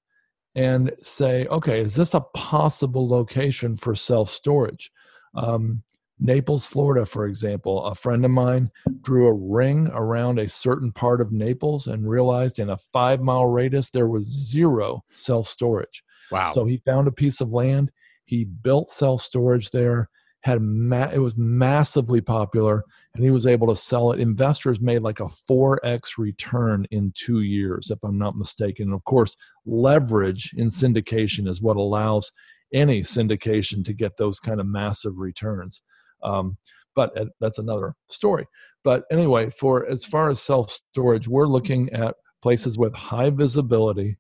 and 0.56 0.92
say, 1.02 1.46
okay, 1.48 1.80
is 1.80 1.96
this 1.96 2.14
a 2.14 2.22
possible 2.34 3.08
location 3.08 3.78
for 3.78 3.96
self 3.96 4.30
storage? 4.30 4.92
Um, 5.36 5.84
Naples, 6.20 6.68
Florida, 6.68 7.06
for 7.06 7.26
example, 7.26 7.84
a 7.86 7.96
friend 7.96 8.24
of 8.24 8.32
mine 8.32 8.70
drew 9.02 9.28
a 9.28 9.34
ring 9.34 9.90
around 9.92 10.38
a 10.38 10.48
certain 10.48 10.92
part 10.92 11.20
of 11.20 11.32
Naples 11.32 11.88
and 11.88 12.08
realized 12.08 12.60
in 12.60 12.70
a 12.70 12.78
five 12.78 13.22
mile 13.22 13.48
radius 13.48 13.90
there 13.90 14.08
was 14.08 14.26
zero 14.26 15.04
self 15.14 15.48
storage. 15.48 16.04
Wow. 16.32 16.52
So 16.54 16.66
he 16.66 16.78
found 16.78 17.08
a 17.08 17.12
piece 17.12 17.42
of 17.42 17.54
land, 17.54 17.92
he 18.26 18.46
built 18.46 18.90
self 18.90 19.22
storage 19.22 19.72
there, 19.72 20.10
had 20.42 20.62
ma- 20.62 21.10
it 21.14 21.20
was 21.20 21.36
massively 21.38 22.22
popular 22.22 22.84
and 23.14 23.24
he 23.24 23.30
was 23.30 23.46
able 23.46 23.68
to 23.68 23.76
sell 23.76 24.12
it. 24.12 24.20
Investors 24.20 24.82
made 24.82 25.02
like 25.02 25.20
a 25.20 25.30
4x 25.50 26.18
return 26.18 26.86
in 26.92 27.14
2 27.16 27.42
years 27.42 27.92
if 27.92 28.00
i'm 28.04 28.18
not 28.18 28.38
mistaken. 28.38 28.86
And 28.86 28.94
of 28.94 29.04
course 29.04 29.36
leverage 29.66 30.52
in 30.58 30.68
syndication 30.68 31.48
is 31.48 31.62
what 31.62 31.78
allows 31.78 32.32
any 32.74 33.02
syndication 33.02 33.84
to 33.86 33.94
get 33.94 34.18
those 34.18 34.40
kind 34.40 34.60
of 34.60 34.66
massive 34.66 35.20
returns. 35.20 35.82
Um, 36.24 36.58
but 36.96 37.18
uh, 37.20 37.26
that's 37.40 37.60
another 37.60 37.94
story. 38.10 38.48
But 38.84 39.04
anyway, 39.12 39.50
for 39.50 39.86
as 39.88 40.04
far 40.06 40.30
as 40.30 40.42
self 40.42 40.72
storage, 40.92 41.28
we're 41.28 41.48
looking 41.48 41.92
at 41.92 42.16
places 42.42 42.78
with 42.78 42.96
high 42.96 43.30
visibility 43.30 44.18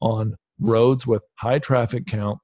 on 0.00 0.36
roads 0.58 1.06
with 1.06 1.22
high 1.34 1.58
traffic 1.58 2.06
count 2.06 2.38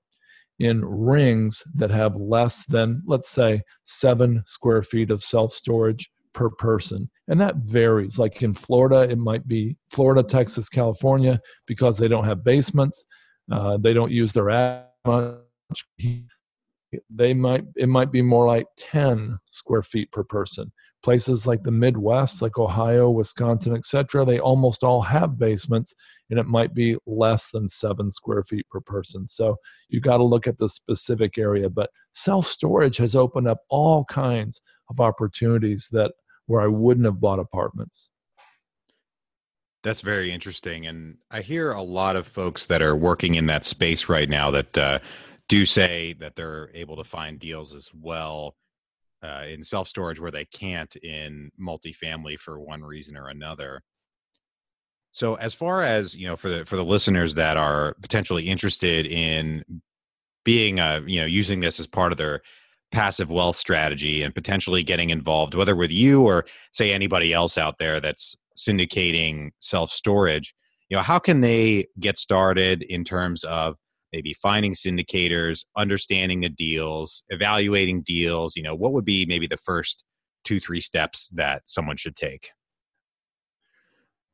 in 0.59 0.85
rings 0.85 1.62
that 1.75 1.91
have 1.91 2.17
less 2.17 2.65
than, 2.65 3.03
let's 3.07 3.29
say, 3.29 3.62
seven 3.85 4.43
square 4.45 4.83
feet 4.83 5.11
of 5.11 5.23
self 5.23 5.53
storage 5.53 6.11
per 6.33 6.50
person. 6.50 7.11
And 7.29 7.41
that 7.41 7.57
varies. 7.57 8.19
Like 8.19 8.43
in 8.43 8.55
Florida, 8.55 9.11
it 9.11 9.19
might 9.19 9.47
be 9.47 9.77
Florida, 9.91 10.23
Texas, 10.23 10.69
California, 10.69 11.41
because 11.67 11.99
they 11.99 12.09
don't 12.09 12.25
have 12.25 12.45
basements, 12.45 13.07
uh, 13.50 13.77
they 13.79 13.93
don't 13.93 14.12
use 14.12 14.33
their 14.33 14.50
much. 15.07 15.38
They 17.11 17.35
might 17.35 17.65
it 17.77 17.88
might 17.88 18.11
be 18.11 18.23
more 18.23 18.47
like 18.47 18.67
10 18.79 19.38
square 19.50 19.83
feet 19.83 20.11
per 20.11 20.25
person. 20.25 20.73
Places 21.02 21.47
like 21.47 21.62
the 21.62 21.71
Midwest, 21.71 22.43
like 22.43 22.59
Ohio, 22.59 23.09
Wisconsin, 23.11 23.75
etc., 23.75 24.25
they 24.25 24.40
almost 24.40 24.83
all 24.83 25.00
have 25.02 25.38
basements, 25.38 25.95
and 26.28 26.38
it 26.38 26.47
might 26.47 26.75
be 26.75 26.97
less 27.07 27.50
than 27.50 27.69
seven 27.69 28.11
square 28.11 28.43
feet 28.43 28.69
per 28.69 28.81
person. 28.81 29.26
So 29.26 29.57
you 29.88 30.00
got 30.00 30.17
to 30.17 30.25
look 30.25 30.47
at 30.47 30.59
the 30.59 30.69
specific 30.69 31.38
area. 31.38 31.71
But 31.71 31.90
self 32.12 32.47
storage 32.47 32.97
has 32.97 33.14
opened 33.14 33.47
up 33.49 33.61
all 33.69 34.05
kinds 34.07 34.61
of 34.90 35.00
opportunities 35.00 35.88
that 35.93 36.12
where 36.47 36.62
I 36.62 36.67
wouldn't 36.67 37.07
have 37.07 37.21
bought 37.21 37.38
apartments. 37.38 38.11
That's 39.85 40.00
very 40.00 40.33
interesting. 40.33 40.87
And 40.87 41.19
I 41.31 41.40
hear 41.43 41.71
a 41.71 41.83
lot 41.83 42.17
of 42.17 42.26
folks 42.26 42.67
that 42.67 42.83
are 42.83 42.97
working 42.97 43.37
in 43.37 43.47
that 43.47 43.64
space 43.64 44.09
right 44.09 44.28
now 44.28 44.50
that 44.50 44.76
uh, 44.76 44.99
do 45.49 45.64
say 45.64 46.14
that 46.14 46.37
they're 46.37 46.71
able 46.75 46.97
to 46.97 47.05
find 47.05 47.38
deals 47.38 47.75
as 47.75 47.90
well 47.95 48.57
uh, 49.22 49.44
in 49.48 49.62
self 49.62 49.88
storage 49.88 50.20
where 50.20 50.30
they 50.30 50.44
can't 50.46 50.94
in 50.96 51.50
multifamily 51.60 52.38
for 52.38 52.60
one 52.60 52.82
reason 52.82 53.16
or 53.16 53.28
another. 53.28 53.82
So, 55.12 55.34
as 55.37 55.54
far 55.54 55.82
as 55.82 56.14
you 56.14 56.26
know, 56.26 56.37
for 56.37 56.48
the 56.48 56.64
for 56.64 56.76
the 56.76 56.84
listeners 56.84 57.34
that 57.34 57.56
are 57.56 57.94
potentially 58.00 58.48
interested 58.48 59.06
in 59.06 59.64
being, 60.44 60.78
a, 60.78 61.02
you 61.06 61.20
know, 61.20 61.26
using 61.26 61.60
this 61.60 61.80
as 61.80 61.87
part 61.87 62.12
of 62.12 62.18
their 62.18 62.40
passive 62.90 63.30
wealth 63.30 63.56
strategy 63.56 64.22
and 64.22 64.34
potentially 64.34 64.82
getting 64.82 65.10
involved, 65.10 65.54
whether 65.54 65.76
with 65.76 65.90
you 65.90 66.22
or 66.22 66.46
say 66.72 66.92
anybody 66.92 67.32
else 67.32 67.58
out 67.58 67.78
there 67.78 68.00
that's 68.00 68.37
syndicating 68.56 69.50
self 69.60 69.90
storage, 69.90 70.54
you 70.88 70.96
know, 70.96 71.02
how 71.02 71.18
can 71.18 71.40
they 71.40 71.87
get 72.00 72.18
started 72.18 72.82
in 72.82 73.04
terms 73.04 73.44
of 73.44 73.76
maybe 74.12 74.33
finding 74.35 74.75
syndicators, 74.75 75.65
understanding 75.77 76.41
the 76.41 76.49
deals, 76.49 77.23
evaluating 77.29 78.03
deals? 78.03 78.57
You 78.57 78.62
know, 78.62 78.75
what 78.75 78.93
would 78.93 79.05
be 79.05 79.27
maybe 79.27 79.47
the 79.47 79.57
first 79.57 80.05
two, 80.45 80.61
three 80.61 80.81
steps 80.81 81.29
that 81.35 81.62
someone 81.67 81.97
should 81.97 82.17
take? 82.17 82.50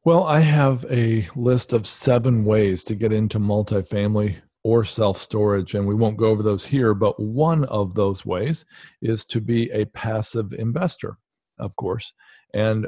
Well, 0.04 0.24
I 0.24 0.40
have 0.40 0.84
a 0.90 1.26
list 1.34 1.72
of 1.72 1.86
seven 1.86 2.44
ways 2.44 2.82
to 2.84 2.94
get 2.94 3.12
into 3.12 3.38
multifamily 3.38 4.36
or 4.64 4.84
self 4.84 5.18
storage. 5.18 5.74
And 5.74 5.86
we 5.86 5.94
won't 5.94 6.16
go 6.16 6.28
over 6.28 6.42
those 6.42 6.64
here, 6.64 6.94
but 6.94 7.20
one 7.20 7.64
of 7.66 7.94
those 7.94 8.26
ways 8.26 8.64
is 9.02 9.24
to 9.26 9.40
be 9.40 9.70
a 9.70 9.84
passive 9.86 10.52
investor, 10.54 11.18
of 11.58 11.76
course. 11.76 12.12
And 12.54 12.86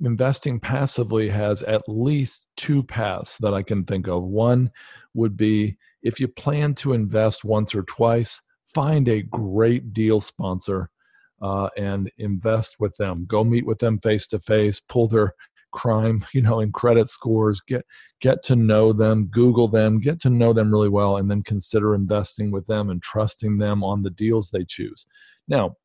investing 0.00 0.60
passively 0.60 1.28
has 1.28 1.62
at 1.64 1.88
least 1.88 2.48
two 2.56 2.82
paths 2.82 3.36
that 3.38 3.54
I 3.54 3.62
can 3.62 3.84
think 3.84 4.06
of. 4.08 4.22
One 4.22 4.70
would 5.14 5.36
be 5.36 5.76
if 6.02 6.20
you 6.20 6.28
plan 6.28 6.74
to 6.74 6.92
invest 6.92 7.44
once 7.44 7.74
or 7.74 7.82
twice, 7.82 8.40
find 8.64 9.08
a 9.08 9.22
great 9.22 9.92
deal 9.92 10.20
sponsor 10.20 10.90
uh, 11.40 11.68
and 11.76 12.10
invest 12.18 12.76
with 12.78 12.96
them. 12.96 13.24
Go 13.26 13.44
meet 13.44 13.66
with 13.66 13.78
them 13.78 13.98
face 13.98 14.26
to 14.28 14.38
face, 14.38 14.80
pull 14.80 15.08
their 15.08 15.34
crime 15.72 16.24
you 16.32 16.40
know 16.40 16.60
and 16.60 16.72
credit 16.72 17.08
scores 17.08 17.60
get 17.60 17.84
get 18.20 18.42
to 18.42 18.56
know 18.56 18.92
them 18.92 19.26
google 19.26 19.68
them 19.68 19.98
get 20.00 20.18
to 20.18 20.30
know 20.30 20.52
them 20.52 20.70
really 20.70 20.88
well 20.88 21.16
and 21.16 21.30
then 21.30 21.42
consider 21.42 21.94
investing 21.94 22.50
with 22.50 22.66
them 22.66 22.88
and 22.88 23.02
trusting 23.02 23.58
them 23.58 23.84
on 23.84 24.02
the 24.02 24.10
deals 24.10 24.48
they 24.50 24.64
choose 24.64 25.06
now 25.48 25.76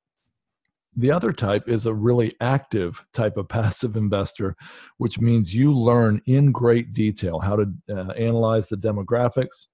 the 0.95 1.11
other 1.11 1.31
type 1.31 1.69
is 1.69 1.85
a 1.85 1.93
really 1.93 2.35
active 2.41 3.05
type 3.13 3.37
of 3.37 3.47
passive 3.49 3.95
investor, 3.95 4.55
which 4.97 5.19
means 5.19 5.55
you 5.55 5.73
learn 5.73 6.21
in 6.25 6.51
great 6.51 6.93
detail 6.93 7.39
how 7.39 7.55
to 7.55 7.65
uh, 7.89 8.11
analyze 8.11 8.67
the 8.67 8.75
demographics, 8.75 9.67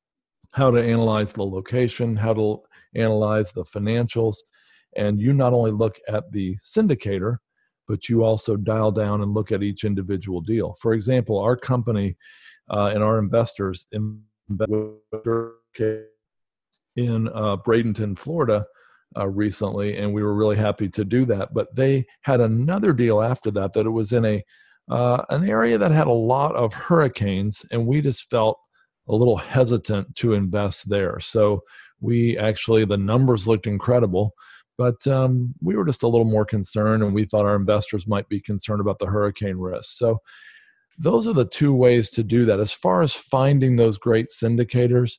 how 0.52 0.72
to 0.72 0.84
analyze 0.84 1.34
the 1.34 1.46
location, 1.46 2.16
how 2.16 2.34
to 2.34 2.62
analyze 2.96 3.52
the 3.52 3.64
financials. 3.64 4.36
And 4.96 5.20
you 5.20 5.34
not 5.34 5.54
only 5.54 5.72
look 5.72 5.98
at 6.08 6.32
the 6.32 6.56
syndicator, 6.58 7.38
but 7.88 8.10
you 8.10 8.24
also 8.24 8.56
dial 8.56 8.92
down 8.92 9.22
and 9.22 9.34
look 9.34 9.52
at 9.52 9.64
each 9.64 9.84
individual 9.84 10.42
deal. 10.42 10.74
For 10.82 10.94
example, 10.94 11.40
our 11.40 11.56
company 11.56 12.18
uh, 12.70 12.92
and 12.94 13.04
our 13.04 13.20
investors 13.20 13.86
in 13.92 14.22
in 16.96 17.28
uh, 17.28 17.58
Bradenton, 17.58 18.18
Florida, 18.18 18.66
uh, 19.16 19.28
recently, 19.28 19.98
and 19.98 20.14
we 20.14 20.24
were 20.24 20.36
really 20.36 20.58
happy 20.58 20.90
to 20.90 21.06
do 21.06 21.26
that. 21.26 21.54
But 21.54 21.74
they 21.76 22.06
had 22.22 22.42
another 22.42 22.94
deal 22.94 23.22
after 23.22 23.52
that 23.52 23.74
that 23.74 23.86
it 23.86 23.92
was 23.92 24.12
in 24.12 24.26
a 24.26 24.44
uh, 24.90 25.24
an 25.30 25.48
area 25.50 25.78
that 25.78 25.92
had 25.92 26.08
a 26.08 26.12
lot 26.12 26.56
of 26.56 26.74
hurricanes, 26.74 27.66
and 27.72 27.86
we 27.86 28.02
just 28.02 28.30
felt 28.30 28.58
a 29.10 29.16
little 29.16 29.38
hesitant 29.38 30.16
to 30.18 30.34
invest 30.34 30.90
there. 30.90 31.20
So 31.20 31.64
we 32.00 32.38
actually 32.38 32.86
the 32.86 32.98
numbers 32.98 33.48
looked 33.48 33.68
incredible 33.68 34.34
but 34.78 35.06
um, 35.08 35.56
we 35.62 35.76
were 35.76 35.86
just 35.86 36.04
a 36.04 36.08
little 36.08 36.26
more 36.26 36.46
concerned, 36.46 37.04
and 37.04 37.14
we 37.14 37.26
thought 37.26 37.46
our 37.46 37.56
investors 37.56 38.08
might 38.08 38.30
be 38.30 38.40
concerned 38.40 38.80
about 38.80 39.00
the 39.00 39.08
hurricane 39.08 39.58
risk. 39.58 39.98
So, 39.98 40.22
those 41.00 41.28
are 41.28 41.34
the 41.34 41.46
two 41.46 41.74
ways 41.74 42.10
to 42.12 42.24
do 42.24 42.46
that. 42.46 42.60
As 42.60 42.72
far 42.72 43.02
as 43.02 43.14
finding 43.14 43.76
those 43.76 43.98
great 43.98 44.28
syndicators, 44.28 45.18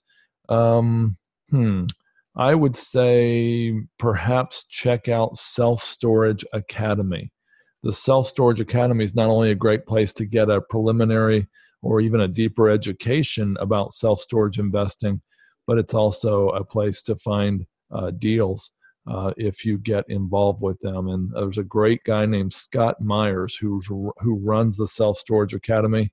um, 0.49 1.17
hmm, 1.51 1.85
I 2.37 2.55
would 2.55 2.77
say 2.77 3.75
perhaps 3.99 4.65
check 4.65 5.09
out 5.09 5.39
Self 5.39 5.83
Storage 5.83 6.45
Academy. 6.53 7.33
The 7.83 7.93
Self 7.93 8.29
Storage 8.29 8.61
Academy 8.61 9.05
is 9.05 9.15
not 9.15 9.29
only 9.29 9.51
a 9.51 9.57
great 9.57 9.87
place 9.87 10.13
to 10.15 10.27
get 10.27 10.51
a 10.51 10.61
preliminary 10.61 11.49
or 11.83 12.01
even 12.01 12.21
a 12.21 12.29
deeper 12.29 12.69
education 12.69 13.57
about 13.61 13.93
self 13.93 14.21
storage 14.21 14.59
investing, 14.59 15.21
but 15.67 15.79
it's 15.79 15.95
also 15.95 16.49
a 16.51 16.65
place 16.65 17.03
to 17.03 17.17
find 17.17 17.65
uh, 17.91 18.11
deals 18.11 18.71
uh, 19.07 19.33
if 19.37 19.65
you 19.65 19.79
get 19.79 20.05
involved 20.09 20.61
with 20.63 20.79
them. 20.81 21.09
And 21.09 21.31
there's 21.33 21.59
a 21.59 21.65
great 21.65 22.03
guy 22.05 22.27
named 22.27 22.53
Scott 22.53 23.01
Meyers 23.01 23.57
who's 23.57 23.87
who 23.87 24.39
runs 24.43 24.77
the 24.77 24.89
Self 24.89 25.19
Storage 25.19 25.55
Academy, 25.55 26.13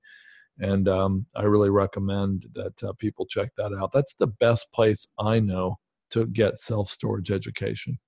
and 0.58 0.88
um, 0.88 1.26
I 1.34 1.42
really 1.42 1.70
recommend 1.70 2.46
that 2.54 2.82
uh, 2.82 2.92
people 2.98 3.26
check 3.26 3.50
that 3.56 3.72
out. 3.78 3.92
That's 3.92 4.14
the 4.14 4.28
best 4.28 4.72
place 4.72 5.06
I 5.18 5.40
know 5.40 5.78
to 6.10 6.26
get 6.26 6.58
self 6.58 6.88
storage 6.88 7.30
education. 7.30 7.98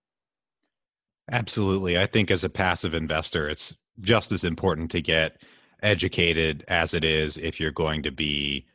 Absolutely, 1.31 1.99
I 1.99 2.07
think 2.07 2.31
as 2.31 2.45
a 2.45 2.49
passive 2.49 2.95
investor, 2.95 3.49
it's 3.49 3.75
just 4.01 4.33
as 4.33 4.45
important 4.45 4.91
to 4.93 5.03
get 5.03 5.43
educated 5.83 6.65
as 6.69 6.95
it 6.95 7.05
is 7.05 7.37
if 7.37 7.61
you're 7.61 7.71
going 7.71 8.03
to 8.03 8.11
be 8.11 8.67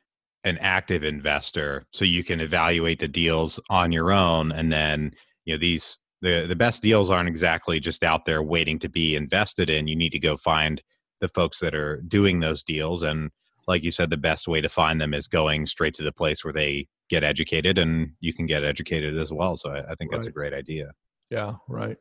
an 0.43 0.57
active 0.59 1.03
investor. 1.03 1.85
So 1.91 2.05
you 2.05 2.23
can 2.23 2.41
evaluate 2.41 2.99
the 2.99 3.07
deals 3.07 3.59
on 3.69 3.91
your 3.91 4.11
own 4.11 4.51
and 4.51 4.71
then 4.71 5.13
you 5.45 5.53
know 5.53 5.57
these 5.57 5.99
the 6.21 6.45
the 6.47 6.55
best 6.55 6.81
deals 6.81 7.09
aren't 7.11 7.29
exactly 7.29 7.79
just 7.79 8.03
out 8.03 8.25
there 8.25 8.41
waiting 8.41 8.79
to 8.79 8.89
be 8.89 9.15
invested 9.15 9.69
in. 9.69 9.87
You 9.87 9.95
need 9.95 10.11
to 10.11 10.19
go 10.19 10.37
find 10.37 10.81
the 11.19 11.27
folks 11.29 11.59
that 11.59 11.75
are 11.75 12.01
doing 12.01 12.39
those 12.39 12.63
deals. 12.63 13.03
And 13.03 13.31
like 13.67 13.83
you 13.83 13.91
said 13.91 14.09
the 14.09 14.17
best 14.17 14.47
way 14.47 14.61
to 14.61 14.69
find 14.69 14.99
them 14.99 15.13
is 15.13 15.27
going 15.27 15.65
straight 15.67 15.93
to 15.95 16.03
the 16.03 16.11
place 16.11 16.43
where 16.43 16.53
they 16.53 16.87
get 17.09 17.23
educated 17.23 17.77
and 17.77 18.11
you 18.19 18.33
can 18.33 18.45
get 18.45 18.63
educated 18.63 19.17
as 19.17 19.31
well. 19.31 19.55
So 19.55 19.71
i, 19.71 19.91
I 19.91 19.95
think 19.95 20.11
right. 20.11 20.17
that's 20.17 20.27
a 20.27 20.31
great 20.31 20.53
idea. 20.53 20.91
Yeah 21.29 21.55
right. 21.67 21.97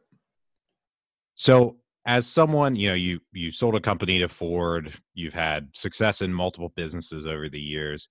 So 1.34 1.76
as 2.04 2.26
someone 2.26 2.74
you 2.74 2.88
know 2.88 2.94
you 2.94 3.20
you 3.32 3.52
sold 3.52 3.74
a 3.76 3.80
company 3.80 4.18
to 4.18 4.28
ford 4.28 4.92
you've 5.14 5.34
had 5.34 5.68
success 5.72 6.20
in 6.20 6.32
multiple 6.32 6.72
businesses 6.76 7.26
over 7.26 7.48
the 7.48 7.60
years. 7.60 8.08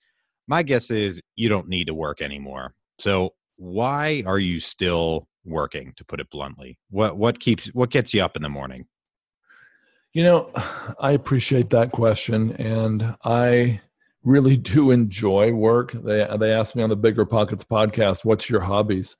My 0.48 0.64
guess 0.64 0.92
is 0.92 1.22
you 1.36 1.50
don't 1.50 1.68
need 1.68 1.88
to 1.88 1.94
work 1.94 2.22
anymore. 2.22 2.74
So 3.00 3.34
why 3.58 4.24
are 4.26 4.40
you 4.40 4.60
still 4.60 5.28
working 5.46 5.94
to 5.98 6.06
put 6.06 6.20
it 6.20 6.30
bluntly? 6.30 6.78
What 6.90 7.18
what 7.18 7.40
keeps 7.40 7.68
what 7.68 7.90
gets 7.90 8.14
you 8.14 8.24
up 8.24 8.36
in 8.36 8.42
the 8.42 8.50
morning? 8.50 8.86
You 10.14 10.24
know 10.24 10.52
i 11.00 11.12
appreciate 11.12 11.70
that 11.72 11.92
question 11.92 12.54
and 12.54 13.16
i 13.24 13.82
really 14.24 14.56
do 14.56 14.92
enjoy 14.92 15.52
work. 15.52 15.92
They 15.92 16.28
they 16.40 16.54
asked 16.54 16.76
me 16.76 16.84
on 16.84 16.90
the 16.90 16.96
bigger 16.96 17.26
pockets 17.26 17.64
podcast 17.64 18.24
what's 18.24 18.50
your 18.50 18.62
hobbies 18.62 19.18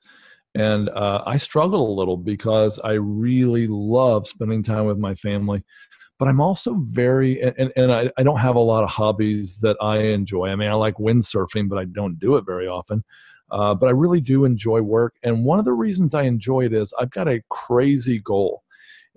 and 0.54 0.88
uh, 0.90 1.22
i 1.26 1.36
struggle 1.36 1.92
a 1.92 1.96
little 1.98 2.16
because 2.16 2.78
i 2.80 2.92
really 2.92 3.66
love 3.68 4.26
spending 4.26 4.62
time 4.62 4.84
with 4.84 4.98
my 4.98 5.14
family 5.14 5.62
but 6.18 6.28
i'm 6.28 6.40
also 6.40 6.74
very 6.80 7.40
and, 7.42 7.72
and 7.76 7.92
I, 7.92 8.10
I 8.18 8.22
don't 8.22 8.38
have 8.38 8.56
a 8.56 8.60
lot 8.60 8.84
of 8.84 8.90
hobbies 8.90 9.60
that 9.60 9.76
i 9.80 9.98
enjoy 9.98 10.48
i 10.48 10.56
mean 10.56 10.68
i 10.68 10.74
like 10.74 10.96
windsurfing 10.96 11.68
but 11.68 11.78
i 11.78 11.84
don't 11.84 12.18
do 12.18 12.36
it 12.36 12.44
very 12.46 12.68
often 12.68 13.04
Uh, 13.52 13.74
but 13.74 13.86
I 13.86 13.92
really 13.92 14.22
do 14.22 14.46
enjoy 14.46 14.80
work. 14.80 15.14
And 15.22 15.44
one 15.44 15.58
of 15.58 15.66
the 15.66 15.74
reasons 15.74 16.14
I 16.14 16.22
enjoy 16.22 16.64
it 16.64 16.72
is 16.72 16.94
I've 16.98 17.10
got 17.10 17.28
a 17.28 17.42
crazy 17.50 18.18
goal, 18.18 18.62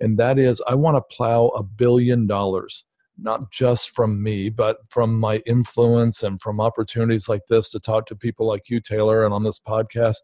and 0.01 0.17
that 0.19 0.37
is 0.37 0.61
I 0.67 0.75
want 0.75 0.97
to 0.97 1.15
plow 1.15 1.47
a 1.55 1.63
billion 1.63 2.27
dollars, 2.27 2.83
not 3.17 3.49
just 3.49 3.91
from 3.95 4.21
me, 4.21 4.49
but 4.49 4.75
from 4.89 5.17
my 5.21 5.37
influence 5.45 6.21
and 6.21 6.41
from 6.41 6.59
opportunities 6.59 7.29
like 7.29 7.45
this 7.47 7.71
to 7.71 7.79
talk 7.79 8.07
to 8.07 8.15
people 8.15 8.45
like 8.45 8.69
you, 8.69 8.81
Taylor, 8.81 9.23
and 9.23 9.33
on 9.33 9.43
this 9.45 9.59
podcast. 9.59 10.19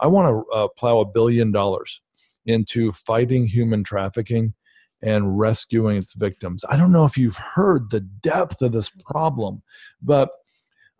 I 0.00 0.06
want 0.06 0.28
to 0.28 0.56
uh, 0.56 0.68
plow 0.76 1.00
a 1.00 1.04
billion 1.04 1.52
dollars 1.52 2.00
into 2.46 2.92
fighting 2.92 3.46
human 3.46 3.84
trafficking 3.84 4.54
and 5.02 5.38
rescuing 5.38 5.98
its 5.98 6.14
victims. 6.14 6.64
I 6.68 6.76
don't 6.76 6.92
know 6.92 7.04
if 7.04 7.18
you've 7.18 7.36
heard 7.36 7.90
the 7.90 8.00
depth 8.00 8.62
of 8.62 8.72
this 8.72 8.88
problem, 8.88 9.62
but 10.02 10.30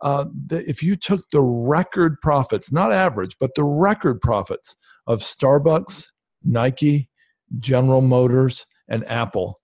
uh, 0.02 0.26
the, 0.46 0.68
if 0.68 0.82
you 0.82 0.96
took 0.96 1.28
the 1.30 1.40
record 1.40 2.20
profits, 2.20 2.70
not 2.70 2.92
average, 2.92 3.36
but 3.40 3.54
the 3.54 3.64
record 3.64 4.20
profits 4.20 4.76
of 5.06 5.20
Starbucks, 5.20 6.08
Nike, 6.42 7.08
General 7.58 8.02
Motors, 8.02 8.66
and 8.88 9.08
Apple, 9.08 9.60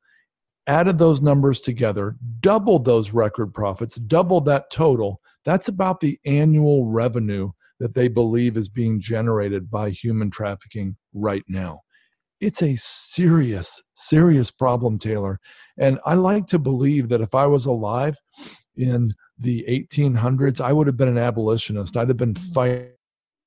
added 0.66 0.98
those 0.98 1.20
numbers 1.20 1.60
together, 1.60 2.16
doubled 2.40 2.84
those 2.84 3.12
record 3.12 3.52
profits, 3.52 3.96
doubled 3.96 4.46
that 4.46 4.70
total, 4.70 5.20
that's 5.44 5.68
about 5.68 6.00
the 6.00 6.18
annual 6.24 6.86
revenue 6.86 7.50
that 7.80 7.94
they 7.94 8.08
believe 8.08 8.56
is 8.56 8.68
being 8.68 9.00
generated 9.00 9.70
by 9.70 9.90
human 9.90 10.30
trafficking 10.30 10.96
right 11.12 11.42
now. 11.48 11.80
It's 12.40 12.62
a 12.62 12.76
serious, 12.76 13.82
serious 13.94 14.50
problem, 14.50 14.98
Taylor. 14.98 15.40
And 15.78 15.98
I 16.06 16.14
like 16.14 16.46
to 16.48 16.58
believe 16.58 17.08
that 17.08 17.20
if 17.20 17.34
I 17.34 17.46
was 17.46 17.66
alive 17.66 18.16
in 18.76 19.12
the 19.38 19.64
1800s, 19.68 20.60
I 20.60 20.72
would 20.72 20.86
have 20.86 20.96
been 20.96 21.08
an 21.08 21.18
abolitionist. 21.18 21.96
I'd 21.96 22.08
have 22.08 22.16
been 22.16 22.34
fighting 22.34 22.92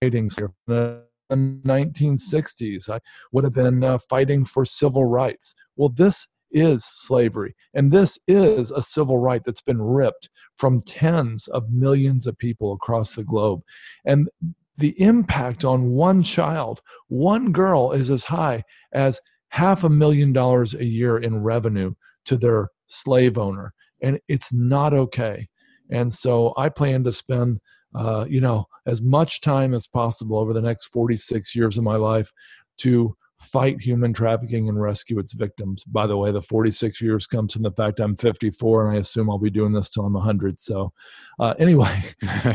in 0.01 0.27
the 0.67 1.03
1960s. 1.31 2.89
I 2.89 2.99
would 3.31 3.43
have 3.43 3.53
been 3.53 3.83
uh, 3.83 3.97
fighting 3.97 4.45
for 4.45 4.65
civil 4.65 5.05
rights. 5.05 5.55
Well, 5.75 5.89
this 5.89 6.27
is 6.53 6.85
slavery. 6.85 7.55
And 7.73 7.91
this 7.91 8.17
is 8.27 8.71
a 8.71 8.81
civil 8.81 9.17
right 9.17 9.43
that's 9.43 9.61
been 9.61 9.81
ripped 9.81 10.29
from 10.57 10.81
tens 10.81 11.47
of 11.47 11.71
millions 11.71 12.27
of 12.27 12.37
people 12.37 12.73
across 12.73 13.15
the 13.15 13.23
globe. 13.23 13.61
And 14.05 14.29
the 14.77 14.99
impact 15.01 15.65
on 15.65 15.89
one 15.89 16.23
child, 16.23 16.81
one 17.07 17.51
girl, 17.51 17.91
is 17.91 18.09
as 18.09 18.25
high 18.25 18.63
as 18.93 19.19
half 19.49 19.83
a 19.83 19.89
million 19.89 20.33
dollars 20.33 20.73
a 20.73 20.85
year 20.85 21.17
in 21.17 21.43
revenue 21.43 21.93
to 22.25 22.37
their 22.37 22.69
slave 22.87 23.37
owner. 23.37 23.73
And 24.01 24.19
it's 24.27 24.53
not 24.53 24.93
okay. 24.93 25.47
And 25.89 26.11
so 26.11 26.53
I 26.57 26.69
plan 26.69 27.03
to 27.03 27.11
spend, 27.11 27.59
uh, 27.93 28.25
you 28.27 28.41
know, 28.41 28.65
as 28.85 29.01
much 29.01 29.41
time 29.41 29.73
as 29.73 29.87
possible 29.87 30.37
over 30.37 30.53
the 30.53 30.61
next 30.61 30.85
46 30.85 31.55
years 31.55 31.77
of 31.77 31.83
my 31.83 31.95
life 31.95 32.31
to 32.79 33.15
fight 33.39 33.81
human 33.81 34.13
trafficking 34.13 34.69
and 34.69 34.81
rescue 34.81 35.19
its 35.19 35.33
victims. 35.33 35.83
By 35.83 36.07
the 36.07 36.17
way, 36.17 36.31
the 36.31 36.41
46 36.41 37.01
years 37.01 37.27
comes 37.27 37.53
from 37.53 37.63
the 37.63 37.71
fact 37.71 37.99
I'm 37.99 38.15
54 38.15 38.87
and 38.87 38.95
I 38.95 38.99
assume 38.99 39.29
I'll 39.29 39.37
be 39.37 39.49
doing 39.49 39.73
this 39.73 39.89
till 39.89 40.05
I'm 40.05 40.13
100. 40.13 40.59
So, 40.59 40.91
uh, 41.39 41.53
anyway, 41.59 42.03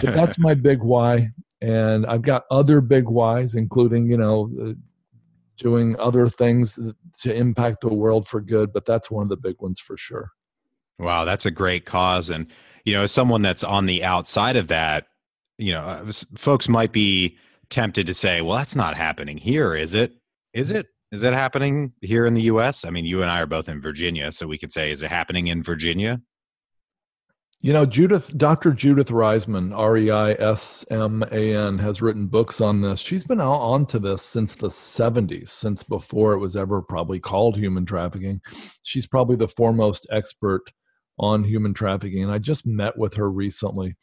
that's 0.03 0.39
my 0.39 0.55
big 0.55 0.83
why. 0.83 1.31
And 1.61 2.07
I've 2.07 2.23
got 2.23 2.45
other 2.51 2.81
big 2.81 3.09
whys, 3.09 3.55
including, 3.55 4.07
you 4.07 4.17
know, 4.17 4.51
uh, 4.63 4.73
doing 5.57 5.97
other 5.99 6.29
things 6.29 6.79
to 7.21 7.35
impact 7.35 7.81
the 7.81 7.93
world 7.93 8.29
for 8.29 8.41
good, 8.41 8.73
but 8.73 8.87
that's 8.87 9.11
one 9.11 9.25
of 9.25 9.29
the 9.29 9.37
big 9.37 9.57
ones 9.61 9.81
for 9.81 9.97
sure. 9.97 10.31
Wow, 11.01 11.25
that's 11.25 11.47
a 11.47 11.51
great 11.51 11.85
cause. 11.85 12.31
And, 12.31 12.47
you 12.85 12.93
know, 12.93 13.03
as 13.03 13.13
someone 13.13 13.43
that's 13.43 13.65
on 13.65 13.87
the 13.87 14.05
outside 14.05 14.57
of 14.57 14.69
that, 14.69 15.07
you 15.59 15.73
know, 15.73 15.81
uh, 15.81 16.13
folks 16.37 16.69
might 16.69 16.93
be 16.93 17.37
tempted 17.71 18.07
to 18.07 18.15
say, 18.15 18.41
well, 18.41 18.57
that's 18.57 18.77
not 18.77 18.97
happening 18.97 19.37
here, 19.37 19.75
is 19.75 19.95
it? 19.95 20.15
Is 20.53 20.71
it? 20.71 20.87
Is 21.11 21.23
it 21.23 21.33
happening 21.33 21.93
here 22.01 22.27
in 22.27 22.35
the 22.35 22.43
U.S.? 22.43 22.85
I 22.85 22.91
mean, 22.91 23.07
you 23.07 23.23
and 23.23 23.31
I 23.31 23.41
are 23.41 23.47
both 23.47 23.69
in 23.69 23.81
Virginia, 23.81 24.31
so 24.31 24.47
we 24.47 24.59
could 24.59 24.73
say, 24.73 24.91
is 24.91 25.03
it 25.03 25.11
happening 25.11 25.47
in 25.47 25.63
Virginia? 25.63 26.21
You 27.61 27.73
know, 27.73 27.87
Judith, 27.87 28.37
Dr. 28.39 28.73
Judith 28.73 29.09
Reisman, 29.09 29.77
R 29.77 29.97
E 29.97 30.11
I 30.13 30.33
S 30.33 30.85
M 30.91 31.25
A 31.33 31.57
N, 31.57 31.79
has 31.79 32.01
written 32.01 32.27
books 32.27 32.61
on 32.61 32.83
this. 32.83 33.01
She's 33.01 33.25
been 33.25 33.41
out 33.41 33.61
onto 33.61 33.99
this 33.99 34.23
since 34.23 34.55
the 34.55 34.69
70s, 34.69 35.49
since 35.49 35.83
before 35.83 36.35
it 36.35 36.39
was 36.39 36.57
ever 36.57 36.81
probably 36.83 37.19
called 37.19 37.57
human 37.57 37.85
trafficking. 37.85 38.41
She's 38.85 39.09
probably 39.09 39.35
the 39.35 39.49
foremost 39.49 40.07
expert 40.13 40.63
on 41.19 41.43
human 41.43 41.75
trafficking. 41.75 42.23
And 42.23 42.31
I 42.31 42.39
just 42.39 42.65
met 42.65 42.97
with 42.97 43.15
her 43.15 43.29
recently, 43.29 43.97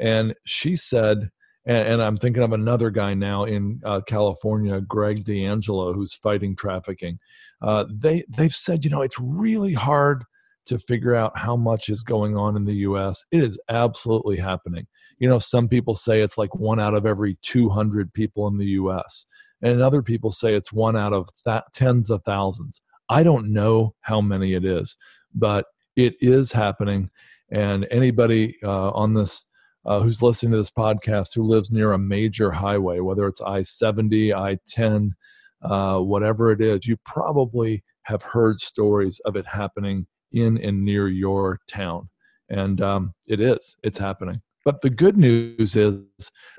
and 0.00 0.34
she 0.46 0.76
said 0.76 1.28
and, 1.64 1.88
and 1.88 2.02
I'm 2.02 2.16
thinking 2.16 2.42
of 2.42 2.52
another 2.52 2.90
guy 2.90 3.14
now 3.14 3.44
in 3.44 3.80
uh, 3.84 4.00
California, 4.00 4.80
Greg 4.80 5.24
D'Angelo, 5.24 5.92
who's 5.92 6.14
fighting 6.14 6.56
trafficking. 6.56 7.18
Uh, 7.60 7.84
they 7.90 8.24
they've 8.28 8.54
said, 8.54 8.84
you 8.84 8.90
know, 8.90 9.02
it's 9.02 9.18
really 9.20 9.72
hard 9.72 10.24
to 10.66 10.78
figure 10.78 11.14
out 11.14 11.36
how 11.36 11.56
much 11.56 11.88
is 11.88 12.02
going 12.02 12.36
on 12.36 12.56
in 12.56 12.64
the 12.64 12.74
U.S. 12.74 13.24
It 13.30 13.42
is 13.42 13.58
absolutely 13.68 14.36
happening. 14.36 14.86
You 15.18 15.28
know, 15.28 15.38
some 15.38 15.68
people 15.68 15.94
say 15.94 16.20
it's 16.20 16.38
like 16.38 16.54
one 16.54 16.80
out 16.80 16.94
of 16.94 17.06
every 17.06 17.38
200 17.42 18.12
people 18.12 18.46
in 18.48 18.58
the 18.58 18.66
U.S., 18.66 19.26
and 19.60 19.80
other 19.80 20.02
people 20.02 20.32
say 20.32 20.54
it's 20.54 20.72
one 20.72 20.96
out 20.96 21.12
of 21.12 21.28
th- 21.44 21.62
tens 21.72 22.10
of 22.10 22.22
thousands. 22.24 22.80
I 23.08 23.22
don't 23.22 23.52
know 23.52 23.94
how 24.00 24.20
many 24.20 24.54
it 24.54 24.64
is, 24.64 24.96
but 25.34 25.66
it 25.94 26.14
is 26.20 26.50
happening. 26.50 27.10
And 27.50 27.86
anybody 27.90 28.56
uh, 28.64 28.90
on 28.90 29.14
this 29.14 29.44
uh, 29.84 30.00
who's 30.00 30.22
listening 30.22 30.52
to 30.52 30.58
this 30.58 30.70
podcast 30.70 31.34
who 31.34 31.42
lives 31.42 31.70
near 31.70 31.92
a 31.92 31.98
major 31.98 32.50
highway, 32.50 33.00
whether 33.00 33.26
it's 33.26 33.40
I 33.40 33.62
70, 33.62 34.34
I 34.34 34.58
10, 34.68 35.14
uh, 35.62 35.98
whatever 35.98 36.52
it 36.52 36.60
is, 36.60 36.86
you 36.86 36.96
probably 37.04 37.82
have 38.04 38.22
heard 38.22 38.58
stories 38.58 39.20
of 39.24 39.36
it 39.36 39.46
happening 39.46 40.06
in 40.32 40.58
and 40.58 40.84
near 40.84 41.08
your 41.08 41.60
town. 41.68 42.08
And 42.48 42.80
um, 42.80 43.14
it 43.26 43.40
is, 43.40 43.76
it's 43.82 43.98
happening. 43.98 44.42
But 44.64 44.82
the 44.82 44.90
good 44.90 45.16
news 45.16 45.74
is, 45.76 46.00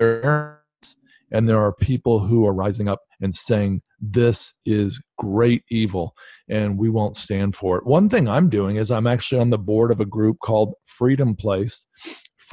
and 0.00 1.48
there 1.48 1.60
are 1.60 1.74
people 1.80 2.20
who 2.20 2.46
are 2.46 2.52
rising 2.52 2.88
up 2.88 3.00
and 3.20 3.34
saying, 3.34 3.82
this 4.00 4.52
is 4.66 5.00
great 5.16 5.64
evil 5.70 6.14
and 6.48 6.78
we 6.78 6.90
won't 6.90 7.16
stand 7.16 7.56
for 7.56 7.78
it. 7.78 7.86
One 7.86 8.08
thing 8.08 8.28
I'm 8.28 8.48
doing 8.48 8.76
is 8.76 8.90
I'm 8.90 9.06
actually 9.06 9.40
on 9.40 9.50
the 9.50 9.58
board 9.58 9.90
of 9.90 10.00
a 10.00 10.04
group 10.04 10.38
called 10.40 10.74
Freedom 10.84 11.34
Place 11.34 11.86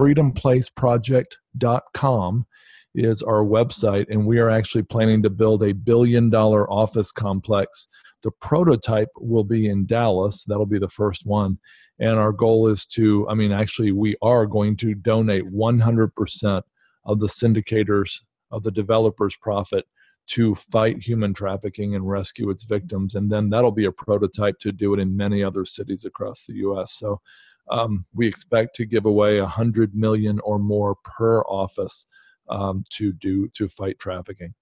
freedomplaceproject.com 0.02 2.46
is 2.94 3.22
our 3.22 3.44
website, 3.44 4.06
and 4.10 4.26
we 4.26 4.40
are 4.40 4.50
actually 4.50 4.82
planning 4.82 5.22
to 5.22 5.30
build 5.30 5.62
a 5.64 5.74
billion 5.74 6.32
dollar 6.32 6.68
office 6.72 7.12
complex. 7.12 7.88
The 8.24 8.32
prototype 8.32 9.10
will 9.18 9.44
be 9.44 9.68
in 9.68 9.86
Dallas, 9.86 10.44
that'll 10.46 10.66
be 10.66 10.80
the 10.80 10.90
first 10.90 11.24
one. 11.26 11.60
And 12.00 12.18
our 12.18 12.32
goal 12.32 12.68
is 12.68 12.88
to, 12.88 13.30
I 13.30 13.36
mean, 13.36 13.52
actually, 13.52 13.92
we 13.92 14.16
are 14.24 14.48
going 14.48 14.76
to 14.78 14.96
donate 14.96 15.46
100% 15.46 16.64
of 17.06 17.20
the 17.20 17.28
syndicators, 17.28 18.24
of 18.50 18.64
the 18.64 18.72
developers' 18.72 19.36
profit 19.36 19.86
to 20.30 20.56
fight 20.56 21.04
human 21.04 21.36
trafficking 21.36 21.94
and 21.94 22.10
rescue 22.10 22.50
its 22.50 22.64
victims. 22.64 23.14
And 23.14 23.30
then 23.30 23.52
that'll 23.52 23.72
be 23.72 23.86
a 23.86 23.92
prototype 23.92 24.58
to 24.60 24.72
do 24.72 24.96
it 24.96 25.00
in 25.00 25.16
many 25.16 25.44
other 25.44 25.64
cities 25.64 26.06
across 26.06 26.46
the 26.46 26.56
US. 26.56 26.92
So 26.94 27.22
um, 27.70 28.06
we 28.14 28.28
expect 28.28 28.76
to 28.78 28.86
give 28.86 29.06
away 29.06 29.38
a 29.38 29.46
hundred 29.46 29.96
million 29.96 30.40
or 30.42 30.60
more 30.60 30.96
per 31.04 31.42
office 31.42 32.08
um, 32.50 32.84
to 32.92 33.14
do 33.14 33.48
to 33.50 33.68
fight 33.68 34.00
trafficking. 34.00 34.54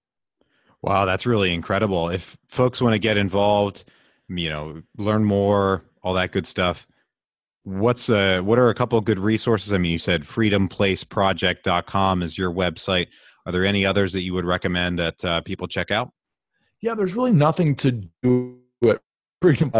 Wow, 0.82 1.04
that's 1.04 1.26
really 1.26 1.52
incredible. 1.52 2.08
If 2.08 2.38
folks 2.48 2.80
want 2.80 2.94
to 2.94 2.98
get 2.98 3.18
involved, 3.18 3.84
you 4.28 4.48
know, 4.48 4.82
learn 4.96 5.24
more, 5.24 5.82
all 6.02 6.14
that 6.14 6.32
good 6.32 6.46
stuff. 6.46 6.86
What's 7.64 8.08
uh 8.08 8.40
what 8.42 8.58
are 8.58 8.70
a 8.70 8.74
couple 8.74 8.98
of 8.98 9.04
good 9.04 9.18
resources? 9.18 9.72
I 9.72 9.78
mean, 9.78 9.92
you 9.92 9.98
said 9.98 10.22
freedomplaceproject.com 10.22 12.22
is 12.22 12.38
your 12.38 12.50
website. 12.50 13.08
Are 13.44 13.52
there 13.52 13.64
any 13.64 13.84
others 13.84 14.12
that 14.14 14.22
you 14.22 14.32
would 14.34 14.46
recommend 14.46 14.98
that 14.98 15.24
uh, 15.24 15.40
people 15.42 15.68
check 15.68 15.90
out? 15.90 16.10
Yeah, 16.80 16.94
there's 16.94 17.14
really 17.14 17.32
nothing 17.32 17.74
to 17.76 18.02
do 18.22 18.58
at 18.86 19.00
Freedom 19.42 19.70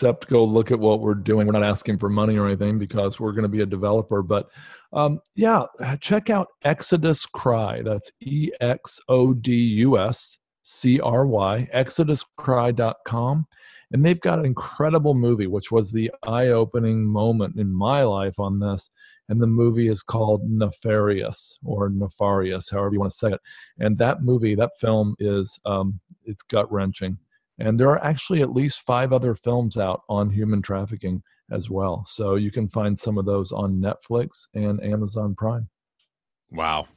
except 0.00 0.28
go 0.28 0.42
look 0.42 0.70
at 0.70 0.78
what 0.78 1.00
we're 1.00 1.12
doing. 1.12 1.46
We're 1.46 1.52
not 1.52 1.62
asking 1.62 1.98
for 1.98 2.08
money 2.08 2.38
or 2.38 2.46
anything 2.46 2.78
because 2.78 3.20
we're 3.20 3.32
going 3.32 3.42
to 3.42 3.50
be 3.50 3.60
a 3.60 3.66
developer. 3.66 4.22
But 4.22 4.48
um, 4.94 5.20
yeah, 5.34 5.66
check 6.00 6.30
out 6.30 6.48
Exodus 6.64 7.26
Cry. 7.26 7.82
That's 7.82 8.10
E 8.20 8.50
X 8.62 8.98
O 9.10 9.34
D 9.34 9.54
U 9.54 9.98
S 9.98 10.38
C 10.62 11.00
R 11.00 11.26
Y, 11.26 11.68
exoduscry.com. 11.74 13.46
And 13.92 14.02
they've 14.02 14.20
got 14.20 14.38
an 14.38 14.46
incredible 14.46 15.12
movie, 15.12 15.48
which 15.48 15.70
was 15.70 15.92
the 15.92 16.10
eye 16.22 16.48
opening 16.48 17.04
moment 17.04 17.58
in 17.58 17.70
my 17.70 18.02
life 18.02 18.40
on 18.40 18.58
this. 18.58 18.88
And 19.28 19.38
the 19.38 19.46
movie 19.46 19.88
is 19.88 20.02
called 20.02 20.48
Nefarious 20.48 21.58
or 21.62 21.90
Nefarious, 21.90 22.70
however 22.70 22.94
you 22.94 23.00
want 23.00 23.12
to 23.12 23.18
say 23.18 23.32
it. 23.32 23.40
And 23.78 23.98
that 23.98 24.22
movie, 24.22 24.54
that 24.54 24.70
film 24.80 25.14
is 25.18 25.60
um, 25.66 26.00
it's 26.24 26.40
gut 26.40 26.72
wrenching 26.72 27.18
and 27.60 27.78
there 27.78 27.90
are 27.90 28.04
actually 28.04 28.42
at 28.42 28.52
least 28.52 28.82
five 28.86 29.12
other 29.12 29.34
films 29.34 29.76
out 29.76 30.02
on 30.08 30.30
human 30.30 30.62
trafficking 30.62 31.22
as 31.50 31.68
well. 31.68 32.04
So 32.06 32.36
you 32.36 32.50
can 32.50 32.68
find 32.68 32.98
some 32.98 33.18
of 33.18 33.26
those 33.26 33.52
on 33.52 33.80
Netflix 33.80 34.46
and 34.54 34.82
Amazon 34.82 35.34
Prime. 35.36 35.68
Wow. 36.50 36.88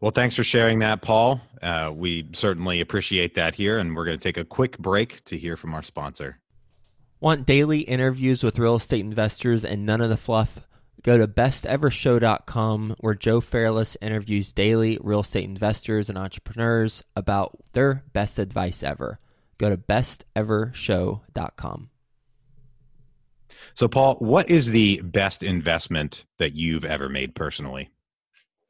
Well, 0.00 0.10
thanks 0.10 0.34
for 0.34 0.44
sharing 0.44 0.80
that, 0.80 1.02
Paul. 1.02 1.40
Uh, 1.60 1.92
we 1.94 2.28
certainly 2.32 2.80
appreciate 2.80 3.34
that 3.36 3.54
here, 3.54 3.78
and 3.78 3.94
we're 3.94 4.04
going 4.04 4.18
to 4.18 4.22
take 4.22 4.36
a 4.36 4.44
quick 4.44 4.78
break 4.78 5.22
to 5.24 5.38
hear 5.38 5.56
from 5.56 5.74
our 5.74 5.82
sponsor. 5.82 6.38
Want 7.20 7.46
daily 7.46 7.80
interviews 7.80 8.42
with 8.42 8.58
real 8.58 8.74
estate 8.74 9.00
investors 9.00 9.64
and 9.64 9.86
none 9.86 10.00
of 10.00 10.10
the 10.10 10.16
fluff? 10.16 10.60
Go 11.04 11.18
to 11.18 11.28
bestevershow.com 11.28 12.96
where 12.98 13.14
Joe 13.14 13.40
Fairless 13.40 13.96
interviews 14.00 14.52
daily 14.52 14.98
real 15.00 15.20
estate 15.20 15.44
investors 15.44 16.08
and 16.08 16.18
entrepreneurs 16.18 17.02
about 17.14 17.58
their 17.72 18.02
best 18.12 18.40
advice 18.40 18.82
ever. 18.82 19.20
Go 19.62 19.70
to 19.70 19.76
bestevershow.com. 19.76 21.90
So, 23.74 23.86
Paul, 23.86 24.16
what 24.16 24.50
is 24.50 24.66
the 24.66 25.00
best 25.02 25.44
investment 25.44 26.24
that 26.40 26.56
you've 26.56 26.84
ever 26.84 27.08
made 27.08 27.36
personally? 27.36 27.90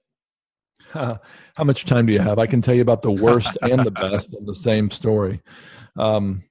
How 0.93 1.19
much 1.65 1.87
time 1.87 2.05
do 2.05 2.13
you 2.13 2.19
have? 2.19 2.39
I 2.39 2.47
can 2.47 2.61
tell 2.61 2.75
you 2.75 2.83
about 2.83 3.01
the 3.01 3.11
worst 3.11 3.57
and 3.63 3.83
the 3.83 3.91
best 3.91 4.37
in 4.37 4.45
the 4.45 4.55
same 4.55 4.91
story. 4.91 5.41
Um, 5.99 6.43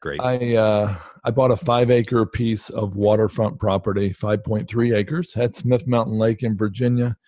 Great. 0.00 0.22
I 0.22 0.56
uh, 0.56 0.96
I 1.22 1.30
bought 1.30 1.50
a 1.50 1.56
five 1.58 1.90
acre 1.90 2.24
piece 2.24 2.70
of 2.70 2.96
waterfront 2.96 3.58
property, 3.58 4.14
five 4.14 4.42
point 4.42 4.66
three 4.66 4.94
acres, 4.94 5.36
at 5.36 5.54
Smith 5.54 5.86
Mountain 5.86 6.14
Lake 6.14 6.42
in 6.42 6.56
Virginia, 6.56 7.18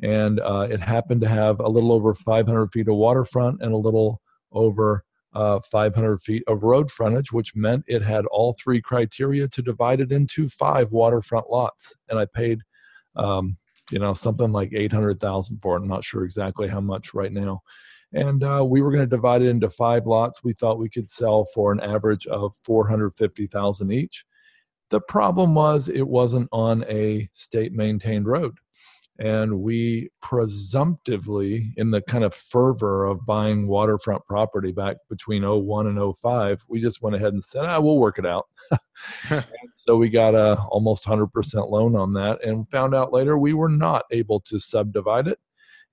and 0.00 0.38
uh, 0.38 0.68
it 0.70 0.78
happened 0.78 1.22
to 1.22 1.28
have 1.28 1.58
a 1.58 1.68
little 1.68 1.90
over 1.90 2.14
500 2.14 2.70
feet 2.70 2.86
of 2.86 2.94
waterfront 2.94 3.62
and 3.62 3.72
a 3.72 3.76
little 3.76 4.22
over 4.52 5.04
uh, 5.32 5.60
500 5.60 6.18
feet 6.20 6.42
of 6.46 6.64
road 6.64 6.90
frontage, 6.90 7.32
which 7.32 7.54
meant 7.54 7.84
it 7.86 8.02
had 8.02 8.26
all 8.26 8.54
three 8.54 8.80
criteria 8.80 9.46
to 9.48 9.62
divide 9.62 10.00
it 10.00 10.12
into 10.12 10.48
five 10.48 10.92
waterfront 10.92 11.50
lots. 11.50 11.94
And 12.08 12.18
I 12.18 12.26
paid 12.26 12.60
um, 13.16 13.56
you 13.90 13.98
know 13.98 14.12
something 14.12 14.52
like 14.52 14.72
800000 14.72 15.58
for 15.60 15.76
it. 15.76 15.80
I'm 15.80 15.88
not 15.88 16.04
sure 16.04 16.24
exactly 16.24 16.68
how 16.68 16.80
much 16.80 17.14
right 17.14 17.32
now. 17.32 17.62
And 18.12 18.42
uh, 18.42 18.64
we 18.66 18.82
were 18.82 18.90
going 18.90 19.08
to 19.08 19.16
divide 19.16 19.42
it 19.42 19.48
into 19.48 19.68
five 19.68 20.06
lots. 20.06 20.42
We 20.42 20.52
thought 20.52 20.78
we 20.78 20.88
could 20.88 21.08
sell 21.08 21.44
for 21.54 21.70
an 21.70 21.80
average 21.80 22.26
of 22.26 22.56
450000 22.64 23.92
each. 23.92 24.24
The 24.90 25.00
problem 25.00 25.54
was 25.54 25.88
it 25.88 26.06
wasn't 26.06 26.48
on 26.50 26.84
a 26.88 27.28
state 27.32 27.72
maintained 27.72 28.26
road 28.26 28.58
and 29.20 29.60
we 29.60 30.08
presumptively 30.22 31.74
in 31.76 31.90
the 31.90 32.00
kind 32.00 32.24
of 32.24 32.34
fervor 32.34 33.04
of 33.04 33.26
buying 33.26 33.68
waterfront 33.68 34.24
property 34.24 34.72
back 34.72 34.96
between 35.10 35.42
01 35.42 35.86
and 35.86 36.16
05 36.16 36.64
we 36.68 36.80
just 36.80 37.02
went 37.02 37.14
ahead 37.14 37.34
and 37.34 37.44
said 37.44 37.64
ah 37.64 37.78
we'll 37.78 37.98
work 37.98 38.18
it 38.18 38.26
out. 38.26 38.48
So 39.72 39.96
we 39.96 40.08
got 40.10 40.34
a 40.34 40.60
almost 40.64 41.06
100% 41.06 41.70
loan 41.70 41.96
on 41.96 42.12
that 42.14 42.44
and 42.44 42.68
found 42.70 42.94
out 42.94 43.12
later 43.12 43.38
we 43.38 43.54
were 43.54 43.68
not 43.68 44.04
able 44.10 44.40
to 44.40 44.58
subdivide 44.58 45.26
it. 45.26 45.38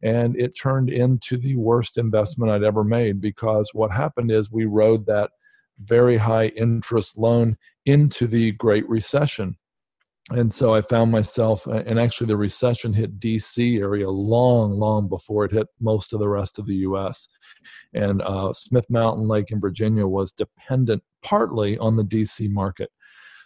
And 0.01 0.35
it 0.35 0.57
turned 0.59 0.89
into 0.89 1.37
the 1.37 1.55
worst 1.55 1.97
investment 1.97 2.51
i'd 2.51 2.63
ever 2.63 2.83
made 2.83 3.21
because 3.21 3.71
what 3.73 3.91
happened 3.91 4.31
is 4.31 4.51
we 4.51 4.65
rode 4.65 5.05
that 5.05 5.31
very 5.79 6.17
high 6.17 6.47
interest 6.47 7.17
loan 7.17 7.57
into 7.85 8.27
the 8.27 8.51
great 8.53 8.87
recession 8.89 9.57
and 10.31 10.51
so 10.51 10.75
I 10.75 10.81
found 10.81 11.11
myself, 11.11 11.65
and 11.67 11.99
actually 11.99 12.27
the 12.27 12.37
recession 12.37 12.91
hit 12.91 13.19
DC 13.19 13.79
area 13.79 14.09
long, 14.09 14.71
long 14.71 15.07
before 15.07 15.45
it 15.45 15.53
hit 15.53 15.67
most 15.79 16.11
of 16.11 16.19
the 16.19 16.27
rest 16.27 16.59
of 16.59 16.67
the 16.67 16.75
U.S. 16.75 17.29
And 17.93 18.21
uh, 18.21 18.51
Smith 18.51 18.89
Mountain 18.89 19.27
Lake 19.27 19.51
in 19.51 19.61
Virginia 19.61 20.05
was 20.05 20.33
dependent 20.33 21.01
partly 21.21 21.77
on 21.77 21.95
the 21.95 22.03
DC 22.03 22.49
market. 22.49 22.91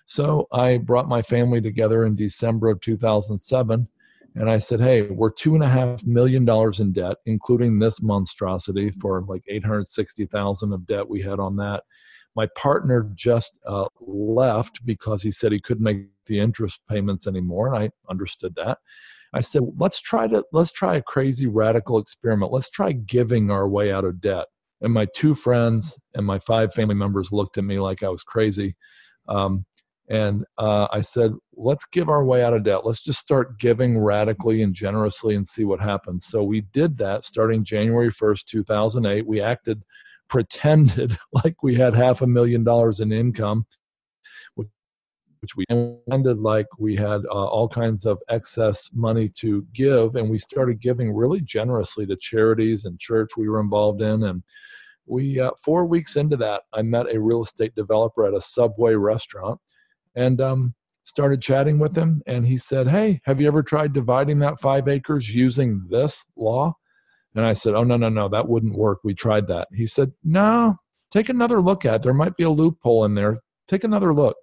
So 0.05 0.47
I 0.51 0.77
brought 0.77 1.07
my 1.07 1.21
family 1.21 1.61
together 1.61 2.03
in 2.03 2.15
December 2.15 2.69
of 2.69 2.81
2007, 2.81 3.87
and 4.35 4.49
I 4.49 4.57
said, 4.57 4.81
"Hey, 4.81 5.03
we're 5.03 5.29
two 5.29 5.53
and 5.53 5.63
a 5.63 5.69
half 5.69 6.03
million 6.03 6.45
dollars 6.45 6.79
in 6.79 6.93
debt, 6.93 7.17
including 7.27 7.77
this 7.77 8.01
monstrosity 8.01 8.89
for 8.89 9.21
like 9.27 9.43
860,000 9.47 10.73
of 10.73 10.87
debt 10.87 11.07
we 11.07 11.21
had 11.21 11.39
on 11.39 11.57
that." 11.57 11.83
My 12.35 12.47
partner 12.55 13.11
just 13.13 13.59
uh, 13.67 13.87
left 13.99 14.83
because 14.85 15.21
he 15.21 15.31
said 15.31 15.51
he 15.51 15.59
couldn't 15.59 15.83
make 15.83 16.07
the 16.31 16.39
interest 16.39 16.79
payments 16.89 17.27
anymore, 17.27 17.67
and 17.67 17.75
I 17.75 17.91
understood 18.09 18.55
that. 18.55 18.79
I 19.33 19.41
said, 19.41 19.63
let's 19.77 19.99
try 20.01 20.27
to 20.27 20.43
let's 20.51 20.71
try 20.71 20.95
a 20.95 21.01
crazy 21.01 21.47
radical 21.47 21.99
experiment. 21.99 22.51
Let's 22.51 22.69
try 22.69 22.93
giving 22.93 23.51
our 23.51 23.67
way 23.67 23.91
out 23.91 24.05
of 24.05 24.21
debt. 24.21 24.47
And 24.81 24.93
my 24.93 25.05
two 25.15 25.35
friends 25.35 25.97
and 26.15 26.25
my 26.25 26.39
five 26.39 26.73
family 26.73 26.95
members 26.95 27.31
looked 27.31 27.57
at 27.57 27.63
me 27.63 27.79
like 27.79 28.01
I 28.03 28.09
was 28.09 28.23
crazy. 28.23 28.75
Um, 29.27 29.65
and 30.09 30.43
uh, 30.57 30.87
I 30.91 31.01
said, 31.01 31.33
let's 31.55 31.85
give 31.85 32.09
our 32.09 32.25
way 32.25 32.43
out 32.43 32.53
of 32.53 32.63
debt. 32.63 32.85
Let's 32.85 33.03
just 33.03 33.19
start 33.19 33.59
giving 33.59 33.99
radically 33.99 34.61
and 34.61 34.73
generously 34.73 35.35
and 35.35 35.47
see 35.47 35.63
what 35.63 35.79
happens. 35.79 36.25
So 36.25 36.43
we 36.43 36.61
did 36.61 36.97
that 36.97 37.23
starting 37.23 37.63
January 37.63 38.09
1st, 38.09 38.45
2008. 38.45 39.25
We 39.27 39.39
acted 39.39 39.83
pretended 40.27 41.17
like 41.43 41.61
we 41.61 41.75
had 41.75 41.95
half 41.95 42.21
a 42.21 42.27
million 42.27 42.63
dollars 42.63 42.99
in 42.99 43.11
income, 43.11 43.65
which 45.41 45.55
we 45.55 45.65
ended 45.69 46.37
like 46.39 46.67
we 46.77 46.95
had 46.95 47.21
uh, 47.25 47.47
all 47.47 47.67
kinds 47.67 48.05
of 48.05 48.19
excess 48.29 48.89
money 48.93 49.29
to 49.39 49.65
give, 49.73 50.15
and 50.15 50.29
we 50.29 50.37
started 50.37 50.81
giving 50.81 51.13
really 51.13 51.41
generously 51.41 52.05
to 52.05 52.15
charities 52.15 52.85
and 52.85 52.99
church 52.99 53.31
we 53.35 53.49
were 53.49 53.59
involved 53.59 54.01
in. 54.01 54.23
And 54.23 54.43
we, 55.05 55.39
uh, 55.39 55.51
four 55.63 55.85
weeks 55.85 56.15
into 56.15 56.37
that, 56.37 56.63
I 56.73 56.81
met 56.83 57.13
a 57.13 57.19
real 57.19 57.41
estate 57.41 57.75
developer 57.75 58.25
at 58.25 58.33
a 58.33 58.41
Subway 58.41 58.93
restaurant, 58.93 59.59
and 60.15 60.39
um, 60.39 60.75
started 61.03 61.41
chatting 61.41 61.79
with 61.79 61.97
him 61.97 62.21
and 62.27 62.45
he 62.45 62.55
said 62.57 62.87
hey 62.87 63.19
have 63.25 63.41
you 63.41 63.47
ever 63.47 63.63
tried 63.63 63.91
dividing 63.91 64.37
that 64.37 64.59
five 64.59 64.87
acres 64.87 65.33
using 65.33 65.83
this 65.89 66.23
law 66.37 66.73
and 67.35 67.45
I 67.45 67.53
said, 67.53 67.75
Oh, 67.75 67.83
no, 67.83 67.97
no, 67.97 68.09
no, 68.09 68.27
that 68.29 68.47
wouldn't 68.47 68.75
work. 68.77 68.99
We 69.03 69.13
tried 69.13 69.47
that. 69.47 69.67
He 69.73 69.85
said, 69.85 70.11
No, 70.23 70.75
take 71.09 71.29
another 71.29 71.61
look 71.61 71.85
at 71.85 71.95
it. 71.95 72.01
There 72.03 72.13
might 72.13 72.35
be 72.35 72.43
a 72.43 72.49
loophole 72.49 73.05
in 73.05 73.15
there. 73.15 73.37
Take 73.67 73.83
another 73.83 74.13
look. 74.13 74.35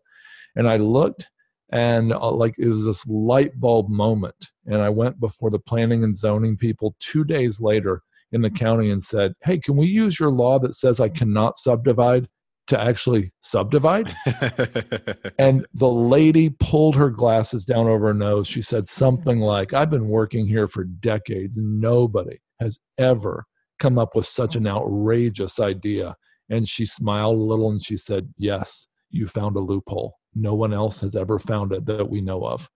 And 0.57 0.69
I 0.69 0.77
looked 0.77 1.29
and 1.71 2.13
uh, 2.13 2.31
like 2.31 2.59
it 2.59 2.67
was 2.67 2.87
this 2.87 3.07
light 3.07 3.59
bulb 3.61 3.89
moment. 3.89 4.49
And 4.67 4.81
I 4.81 4.89
went 4.89 5.21
before 5.21 5.51
the 5.51 5.59
planning 5.59 6.03
and 6.05 6.17
zoning 6.17 6.57
people 6.57 6.97
two 7.01 7.25
days 7.25 7.61
later 7.61 8.03
in 8.33 8.43
the 8.43 8.51
county 8.51 8.91
and 8.91 9.03
said, 9.03 9.33
Hey, 9.43 9.59
can 9.59 9.77
we 9.77 9.87
use 9.87 10.19
your 10.19 10.31
law 10.31 10.59
that 10.61 10.75
says 10.75 11.01
I 11.01 11.09
cannot 11.09 11.57
subdivide? 11.57 12.29
to 12.69 12.79
actually 12.79 13.33
subdivide. 13.41 14.15
and 15.39 15.67
the 15.75 15.89
lady 15.89 16.51
pulled 16.61 16.95
her 16.97 17.11
glasses 17.11 17.65
down 17.65 17.87
over 17.87 18.09
her 18.09 18.15
nose. 18.15 18.47
She 18.47 18.63
said 18.63 18.87
something 18.87 19.41
like, 19.41 19.73
I've 19.73 19.91
been 19.91 20.09
working 20.09 20.47
here 20.47 20.69
for 20.69 20.85
decades 20.85 21.57
and 21.57 21.81
nobody 21.81 22.39
has 22.61 22.79
ever 22.99 23.47
come 23.79 23.99
up 23.99 24.15
with 24.15 24.27
such 24.27 24.55
an 24.55 24.67
outrageous 24.67 25.59
idea. 25.59 26.15
And 26.51 26.69
she 26.69 26.85
smiled 26.85 27.37
a 27.37 27.43
little 27.43 27.71
and 27.71 27.83
she 27.83 27.97
said, 27.97 28.33
Yes, 28.37 28.89
you 29.11 29.27
found 29.27 29.57
a 29.57 29.61
loophole. 29.61 30.18
No 30.35 30.55
one 30.55 30.73
else 30.73 31.01
has 31.01 31.17
ever 31.17 31.39
found 31.39 31.73
it 31.73 31.87
that 31.87 32.09
we 32.09 32.21
know 32.21 32.45
of. 32.45 32.71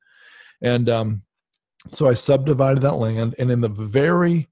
And 0.62 0.88
um, 0.88 1.22
so 1.88 2.08
I 2.08 2.14
subdivided 2.14 2.82
that 2.82 2.96
land. 2.96 3.34
And 3.38 3.50
in 3.50 3.60
the 3.60 3.68
very 3.68 4.48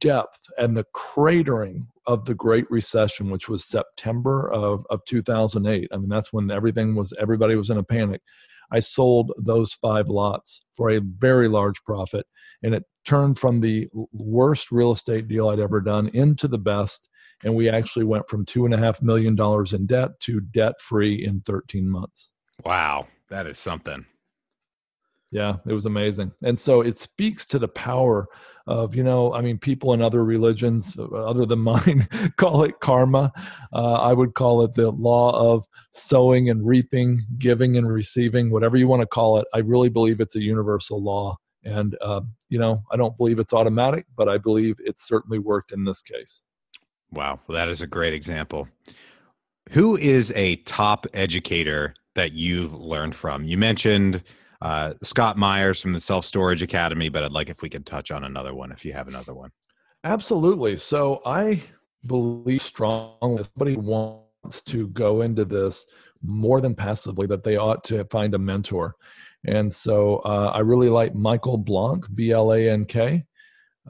depth 0.00 0.40
and 0.58 0.76
the 0.76 0.86
cratering 0.94 1.86
of 2.06 2.24
the 2.24 2.34
Great 2.34 2.70
Recession, 2.70 3.30
which 3.30 3.48
was 3.48 3.64
September 3.64 4.50
of, 4.50 4.86
of 4.90 5.04
2008, 5.06 5.88
I 5.92 5.96
mean, 5.96 6.08
that's 6.08 6.32
when 6.32 6.50
everything 6.50 6.94
was, 6.94 7.12
everybody 7.18 7.56
was 7.56 7.70
in 7.70 7.78
a 7.78 7.82
panic. 7.82 8.20
I 8.72 8.80
sold 8.80 9.32
those 9.38 9.74
five 9.74 10.08
lots 10.08 10.62
for 10.72 10.90
a 10.90 11.00
very 11.00 11.48
large 11.48 11.82
profit. 11.84 12.26
And 12.62 12.74
it 12.74 12.84
turned 13.06 13.38
from 13.38 13.60
the 13.60 13.88
worst 14.12 14.72
real 14.72 14.92
estate 14.92 15.28
deal 15.28 15.48
I'd 15.48 15.60
ever 15.60 15.80
done 15.80 16.08
into 16.14 16.48
the 16.48 16.58
best. 16.58 17.08
And 17.44 17.54
we 17.54 17.68
actually 17.68 18.06
went 18.06 18.28
from 18.28 18.44
two 18.44 18.64
and 18.64 18.74
a 18.74 18.78
half 18.78 19.02
million 19.02 19.34
dollars 19.36 19.74
in 19.74 19.86
debt 19.86 20.18
to 20.20 20.40
debt 20.40 20.80
free 20.80 21.24
in 21.24 21.42
13 21.42 21.88
months. 21.88 22.32
Wow, 22.64 23.08
that 23.30 23.46
is 23.46 23.58
something. 23.58 24.04
Yeah, 25.30 25.56
it 25.66 25.72
was 25.72 25.86
amazing. 25.86 26.32
And 26.42 26.56
so 26.56 26.80
it 26.82 26.96
speaks 26.96 27.44
to 27.46 27.58
the 27.58 27.68
power 27.68 28.28
of, 28.66 28.94
you 28.94 29.02
know, 29.02 29.34
I 29.34 29.40
mean, 29.40 29.58
people 29.58 29.92
in 29.92 30.00
other 30.00 30.24
religions 30.24 30.96
uh, 30.96 31.04
other 31.06 31.44
than 31.44 31.58
mine 31.60 32.08
call 32.36 32.62
it 32.62 32.78
karma. 32.80 33.32
Uh, 33.72 33.94
I 33.94 34.12
would 34.12 34.34
call 34.34 34.62
it 34.62 34.74
the 34.74 34.90
law 34.90 35.54
of 35.54 35.66
sowing 35.92 36.50
and 36.50 36.64
reaping, 36.64 37.20
giving 37.38 37.76
and 37.76 37.88
receiving, 37.88 38.50
whatever 38.50 38.76
you 38.76 38.86
want 38.86 39.00
to 39.00 39.06
call 39.06 39.38
it. 39.38 39.46
I 39.52 39.58
really 39.58 39.88
believe 39.88 40.20
it's 40.20 40.36
a 40.36 40.40
universal 40.40 41.02
law. 41.02 41.36
And, 41.64 41.96
uh, 42.00 42.20
you 42.48 42.58
know, 42.58 42.82
I 42.92 42.96
don't 42.96 43.16
believe 43.16 43.38
it's 43.38 43.52
automatic, 43.52 44.06
but 44.16 44.28
I 44.28 44.38
believe 44.38 44.76
it 44.78 44.98
certainly 44.98 45.38
worked 45.38 45.72
in 45.72 45.84
this 45.84 46.00
case. 46.00 46.42
Wow. 47.10 47.40
Well, 47.46 47.56
that 47.56 47.68
is 47.68 47.82
a 47.82 47.86
great 47.86 48.12
example. 48.12 48.68
Who 49.70 49.96
is 49.96 50.30
a 50.36 50.56
top 50.56 51.06
educator 51.14 51.94
that 52.14 52.32
you've 52.32 52.74
learned 52.74 53.16
from? 53.16 53.44
You 53.44 53.56
mentioned 53.56 54.22
uh, 54.60 54.94
Scott 55.02 55.36
Meyers 55.36 55.80
from 55.80 55.92
the 55.92 56.00
Self 56.00 56.24
Storage 56.24 56.62
Academy, 56.62 57.08
but 57.08 57.24
I'd 57.24 57.32
like 57.32 57.48
if 57.48 57.62
we 57.62 57.70
could 57.70 57.86
touch 57.86 58.10
on 58.10 58.24
another 58.24 58.54
one 58.54 58.72
if 58.72 58.84
you 58.84 58.92
have 58.92 59.08
another 59.08 59.34
one. 59.34 59.50
Absolutely. 60.04 60.76
So 60.76 61.22
I 61.24 61.62
believe 62.06 62.60
strongly 62.60 63.40
if 63.40 63.50
somebody 63.56 63.76
wants 63.76 64.62
to 64.62 64.88
go 64.88 65.22
into 65.22 65.44
this 65.44 65.86
more 66.22 66.60
than 66.60 66.74
passively, 66.74 67.26
that 67.26 67.42
they 67.42 67.56
ought 67.56 67.84
to 67.84 68.04
find 68.06 68.34
a 68.34 68.38
mentor. 68.38 68.94
And 69.46 69.72
so 69.72 70.16
uh, 70.18 70.52
I 70.54 70.60
really 70.60 70.88
like 70.88 71.14
Michael 71.14 71.58
Blank, 71.58 72.06
B 72.14 72.32
L 72.32 72.52
A 72.52 72.68
N 72.68 72.84
K. 72.84 73.24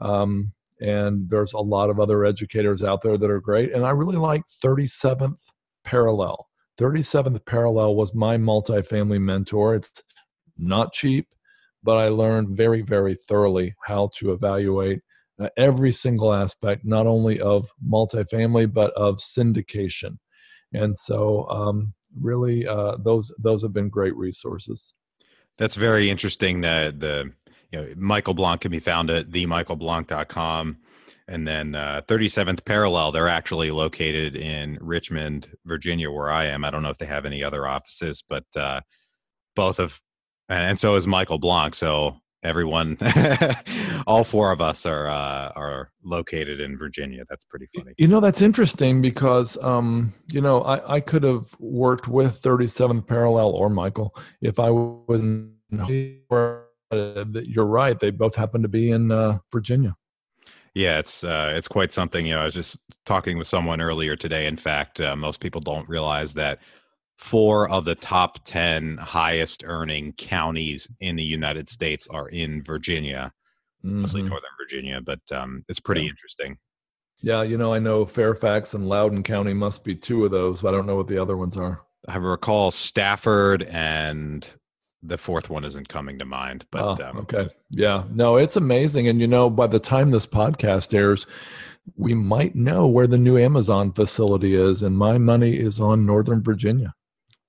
Um, 0.01 0.51
and 0.81 1.29
there's 1.29 1.53
a 1.53 1.59
lot 1.59 1.89
of 1.89 1.99
other 1.99 2.25
educators 2.25 2.83
out 2.83 3.01
there 3.01 3.17
that 3.17 3.29
are 3.29 3.39
great. 3.39 3.73
And 3.73 3.85
I 3.85 3.91
really 3.91 4.17
like 4.17 4.43
37th 4.63 5.41
Parallel. 5.85 6.47
37th 6.79 7.45
Parallel 7.45 7.95
was 7.95 8.13
my 8.13 8.37
multifamily 8.37 9.21
mentor. 9.21 9.75
It's 9.75 10.03
not 10.57 10.91
cheap, 10.91 11.27
but 11.83 11.97
I 11.97 12.09
learned 12.09 12.49
very, 12.49 12.81
very 12.81 13.15
thoroughly 13.15 13.75
how 13.85 14.09
to 14.17 14.33
evaluate 14.33 15.01
uh, 15.39 15.49
every 15.57 15.91
single 15.91 16.33
aspect, 16.33 16.85
not 16.85 17.07
only 17.07 17.39
of 17.39 17.69
multifamily, 17.87 18.73
but 18.73 18.91
of 18.93 19.17
syndication. 19.17 20.17
And 20.73 20.95
so, 20.95 21.47
um, 21.49 21.93
really, 22.19 22.67
uh, 22.67 22.97
those 22.97 23.33
those 23.37 23.61
have 23.61 23.73
been 23.73 23.89
great 23.89 24.15
resources. 24.15 24.93
That's 25.57 25.75
very 25.75 26.09
interesting. 26.09 26.61
That 26.61 26.99
the 26.99 27.31
you 27.71 27.79
know, 27.79 27.93
Michael 27.97 28.33
Blank 28.33 28.61
can 28.61 28.71
be 28.71 28.79
found 28.79 29.09
at 29.09 29.29
themichaelblank.com. 29.29 30.77
And 31.27 31.47
then 31.47 31.73
uh, 31.73 32.01
37th 32.07 32.65
Parallel, 32.65 33.11
they're 33.11 33.27
actually 33.27 33.71
located 33.71 34.35
in 34.35 34.77
Richmond, 34.79 35.49
Virginia, 35.65 36.11
where 36.11 36.29
I 36.29 36.45
am. 36.45 36.63
I 36.63 36.69
don't 36.69 36.83
know 36.83 36.89
if 36.89 36.99
they 36.99 37.07
have 37.07 37.25
any 37.25 37.43
other 37.43 37.67
offices, 37.67 38.23
but 38.27 38.45
uh, 38.55 38.81
both 39.55 39.79
of, 39.79 39.99
and 40.49 40.79
so 40.79 40.95
is 40.95 41.07
Michael 41.07 41.39
Blank 41.39 41.73
So 41.73 42.17
everyone, 42.45 42.97
all 44.07 44.23
four 44.23 44.51
of 44.51 44.61
us 44.61 44.85
are 44.85 45.07
uh, 45.07 45.51
are 45.55 45.91
located 46.03 46.61
in 46.61 46.77
Virginia. 46.77 47.25
That's 47.27 47.43
pretty 47.43 47.67
funny. 47.75 47.93
You 47.97 48.07
know, 48.07 48.19
that's 48.19 48.41
interesting 48.41 49.01
because 49.01 49.57
um, 49.63 50.13
you 50.31 50.41
know 50.41 50.61
I, 50.61 50.95
I 50.95 50.99
could 50.99 51.23
have 51.23 51.47
worked 51.59 52.07
with 52.07 52.41
37th 52.41 53.07
Parallel 53.07 53.49
or 53.49 53.69
Michael 53.69 54.15
if 54.41 54.59
I 54.59 54.69
was. 54.69 55.23
You're 56.91 57.65
right. 57.65 57.99
They 57.99 58.11
both 58.11 58.35
happen 58.35 58.61
to 58.61 58.67
be 58.67 58.91
in 58.91 59.11
uh, 59.11 59.39
Virginia. 59.51 59.95
Yeah, 60.75 60.99
it's 60.99 61.23
uh, 61.23 61.53
it's 61.55 61.69
quite 61.69 61.93
something. 61.93 62.25
You 62.25 62.33
know, 62.33 62.41
I 62.41 62.45
was 62.45 62.53
just 62.53 62.77
talking 63.05 63.37
with 63.37 63.47
someone 63.47 63.79
earlier 63.79 64.15
today. 64.15 64.45
In 64.45 64.57
fact, 64.57 64.99
uh, 64.99 65.15
most 65.15 65.39
people 65.39 65.61
don't 65.61 65.87
realize 65.87 66.33
that 66.33 66.59
four 67.17 67.69
of 67.69 67.85
the 67.85 67.95
top 67.95 68.43
10 68.43 68.97
highest 68.97 69.63
earning 69.65 70.11
counties 70.13 70.87
in 70.99 71.15
the 71.15 71.23
United 71.23 71.69
States 71.69 72.07
are 72.09 72.27
in 72.27 72.61
Virginia, 72.61 73.31
mm-hmm. 73.83 74.01
mostly 74.01 74.21
Northern 74.21 74.49
Virginia, 74.61 74.99
but 75.01 75.19
um, 75.31 75.63
it's 75.69 75.79
pretty 75.79 76.01
yeah. 76.01 76.09
interesting. 76.09 76.57
Yeah, 77.21 77.43
you 77.43 77.57
know, 77.57 77.73
I 77.73 77.79
know 77.79 78.05
Fairfax 78.05 78.73
and 78.73 78.89
Loudoun 78.89 79.23
County 79.23 79.53
must 79.53 79.83
be 79.83 79.95
two 79.95 80.25
of 80.25 80.31
those, 80.31 80.61
but 80.61 80.73
I 80.73 80.77
don't 80.77 80.85
know 80.85 80.97
what 80.97 81.07
the 81.07 81.17
other 81.17 81.37
ones 81.37 81.55
are. 81.55 81.81
I 82.07 82.17
recall 82.17 82.71
Stafford 82.71 83.63
and 83.63 84.47
the 85.07 85.17
fourth 85.17 85.49
one 85.49 85.63
isn't 85.63 85.89
coming 85.89 86.19
to 86.19 86.25
mind. 86.25 86.65
But 86.71 87.01
oh, 87.01 87.09
um, 87.09 87.17
okay, 87.19 87.49
yeah, 87.69 88.03
no, 88.11 88.37
it's 88.37 88.55
amazing, 88.55 89.07
and 89.07 89.19
you 89.19 89.27
know, 89.27 89.49
by 89.49 89.67
the 89.67 89.79
time 89.79 90.11
this 90.11 90.27
podcast 90.27 90.93
airs, 90.93 91.25
we 91.95 92.13
might 92.13 92.55
know 92.55 92.87
where 92.87 93.07
the 93.07 93.17
new 93.17 93.37
Amazon 93.37 93.91
facility 93.91 94.55
is, 94.55 94.81
and 94.81 94.97
my 94.97 95.17
money 95.17 95.57
is 95.57 95.79
on 95.79 96.05
Northern 96.05 96.43
Virginia 96.43 96.93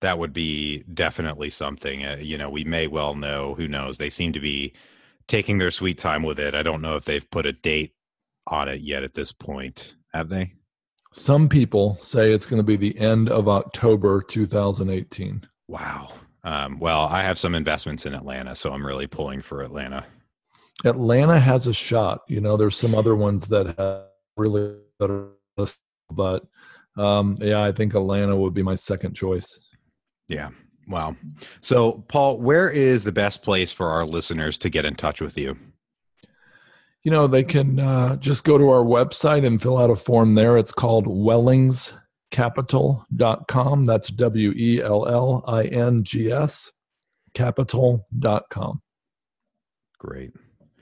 that 0.00 0.18
would 0.18 0.32
be 0.32 0.84
definitely 0.94 1.50
something. 1.50 2.04
Uh, 2.04 2.16
you 2.20 2.36
know, 2.36 2.50
we 2.50 2.64
may 2.64 2.86
well 2.86 3.14
know. 3.14 3.54
Who 3.54 3.66
knows? 3.66 3.98
They 3.98 4.10
seem 4.10 4.32
to 4.34 4.40
be 4.40 4.72
taking 5.26 5.58
their 5.58 5.70
sweet 5.70 5.98
time 5.98 6.22
with 6.22 6.38
it. 6.38 6.54
I 6.54 6.62
don't 6.62 6.82
know 6.82 6.96
if 6.96 7.04
they've 7.04 7.28
put 7.30 7.46
a 7.46 7.52
date 7.52 7.94
on 8.46 8.68
it 8.68 8.80
yet 8.80 9.02
at 9.02 9.14
this 9.14 9.32
point. 9.32 9.96
Have 10.12 10.28
they? 10.28 10.52
Some 11.12 11.48
people 11.48 11.96
say 11.96 12.32
it's 12.32 12.46
going 12.46 12.58
to 12.58 12.66
be 12.66 12.76
the 12.76 12.98
end 12.98 13.28
of 13.28 13.48
October 13.48 14.22
2018. 14.22 15.42
Wow. 15.68 16.12
Um, 16.46 16.78
well, 16.78 17.00
I 17.00 17.24
have 17.24 17.40
some 17.40 17.56
investments 17.56 18.06
in 18.06 18.14
Atlanta, 18.14 18.54
so 18.54 18.72
I'm 18.72 18.86
really 18.86 19.08
pulling 19.08 19.42
for 19.42 19.62
Atlanta. 19.62 20.06
Atlanta 20.84 21.40
has 21.40 21.66
a 21.66 21.72
shot. 21.72 22.20
You 22.28 22.40
know, 22.40 22.56
there's 22.56 22.76
some 22.76 22.94
other 22.94 23.16
ones 23.16 23.48
that 23.48 23.76
have 23.76 24.04
really 24.36 24.76
better, 25.00 25.30
but 26.08 26.44
um, 26.96 27.36
yeah, 27.40 27.64
I 27.64 27.72
think 27.72 27.94
Atlanta 27.94 28.36
would 28.36 28.54
be 28.54 28.62
my 28.62 28.76
second 28.76 29.14
choice. 29.14 29.58
Yeah. 30.28 30.50
Wow. 30.86 31.16
So, 31.62 32.04
Paul, 32.06 32.40
where 32.40 32.70
is 32.70 33.02
the 33.02 33.10
best 33.10 33.42
place 33.42 33.72
for 33.72 33.88
our 33.88 34.06
listeners 34.06 34.56
to 34.58 34.70
get 34.70 34.84
in 34.84 34.94
touch 34.94 35.20
with 35.20 35.36
you? 35.36 35.58
You 37.02 37.10
know, 37.10 37.26
they 37.26 37.42
can 37.42 37.80
uh, 37.80 38.16
just 38.18 38.44
go 38.44 38.56
to 38.56 38.70
our 38.70 38.84
website 38.84 39.44
and 39.44 39.60
fill 39.60 39.78
out 39.78 39.90
a 39.90 39.96
form 39.96 40.36
there. 40.36 40.56
It's 40.56 40.72
called 40.72 41.08
wellingscapital.com. 42.36 43.86
That's 43.86 44.08
W 44.08 44.52
E 44.52 44.82
L 44.82 45.06
L 45.06 45.44
I 45.46 45.64
N 45.64 46.02
G 46.04 46.30
S 46.30 46.72
capital.com. 47.34 48.80
Great. 49.98 50.32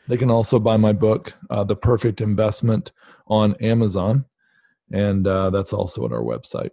They 0.06 0.16
can 0.16 0.30
also 0.30 0.58
buy 0.58 0.76
my 0.76 0.92
book, 0.92 1.32
uh, 1.50 1.64
The 1.64 1.76
Perfect 1.76 2.20
Investment, 2.20 2.92
on 3.26 3.54
Amazon. 3.56 4.24
And 4.92 5.26
uh, 5.26 5.50
that's 5.50 5.72
also 5.72 6.04
at 6.04 6.12
our 6.12 6.22
website. 6.22 6.70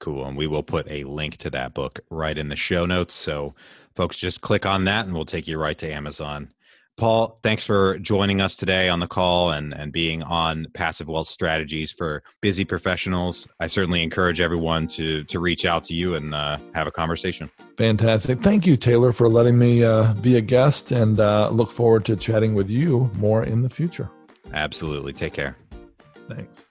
Cool. 0.00 0.26
And 0.26 0.36
we 0.36 0.46
will 0.46 0.62
put 0.62 0.90
a 0.90 1.04
link 1.04 1.36
to 1.38 1.50
that 1.50 1.74
book 1.74 2.00
right 2.10 2.36
in 2.36 2.48
the 2.48 2.56
show 2.56 2.86
notes. 2.86 3.14
So 3.14 3.54
folks 3.94 4.16
just 4.16 4.40
click 4.40 4.66
on 4.66 4.84
that 4.86 5.04
and 5.04 5.14
we'll 5.14 5.24
take 5.24 5.46
you 5.46 5.58
right 5.58 5.78
to 5.78 5.92
Amazon. 5.92 6.50
Paul, 6.96 7.38
thanks 7.42 7.64
for 7.64 7.98
joining 7.98 8.40
us 8.40 8.54
today 8.54 8.88
on 8.88 9.00
the 9.00 9.06
call 9.06 9.50
and, 9.50 9.72
and 9.72 9.92
being 9.92 10.22
on 10.22 10.66
Passive 10.74 11.08
Wealth 11.08 11.28
Strategies 11.28 11.90
for 11.90 12.22
Busy 12.40 12.64
Professionals. 12.64 13.48
I 13.60 13.66
certainly 13.66 14.02
encourage 14.02 14.40
everyone 14.40 14.86
to 14.88 15.24
to 15.24 15.40
reach 15.40 15.64
out 15.64 15.84
to 15.84 15.94
you 15.94 16.14
and 16.14 16.34
uh, 16.34 16.58
have 16.74 16.86
a 16.86 16.92
conversation. 16.92 17.50
Fantastic. 17.76 18.40
Thank 18.40 18.66
you, 18.66 18.76
Taylor, 18.76 19.12
for 19.12 19.28
letting 19.28 19.58
me 19.58 19.84
uh, 19.84 20.12
be 20.14 20.36
a 20.36 20.40
guest 20.40 20.92
and 20.92 21.18
uh, 21.18 21.48
look 21.48 21.70
forward 21.70 22.04
to 22.06 22.16
chatting 22.16 22.54
with 22.54 22.68
you 22.68 23.10
more 23.16 23.44
in 23.44 23.62
the 23.62 23.70
future. 23.70 24.10
Absolutely. 24.52 25.12
Take 25.12 25.32
care. 25.32 25.56
Thanks. 26.28 26.68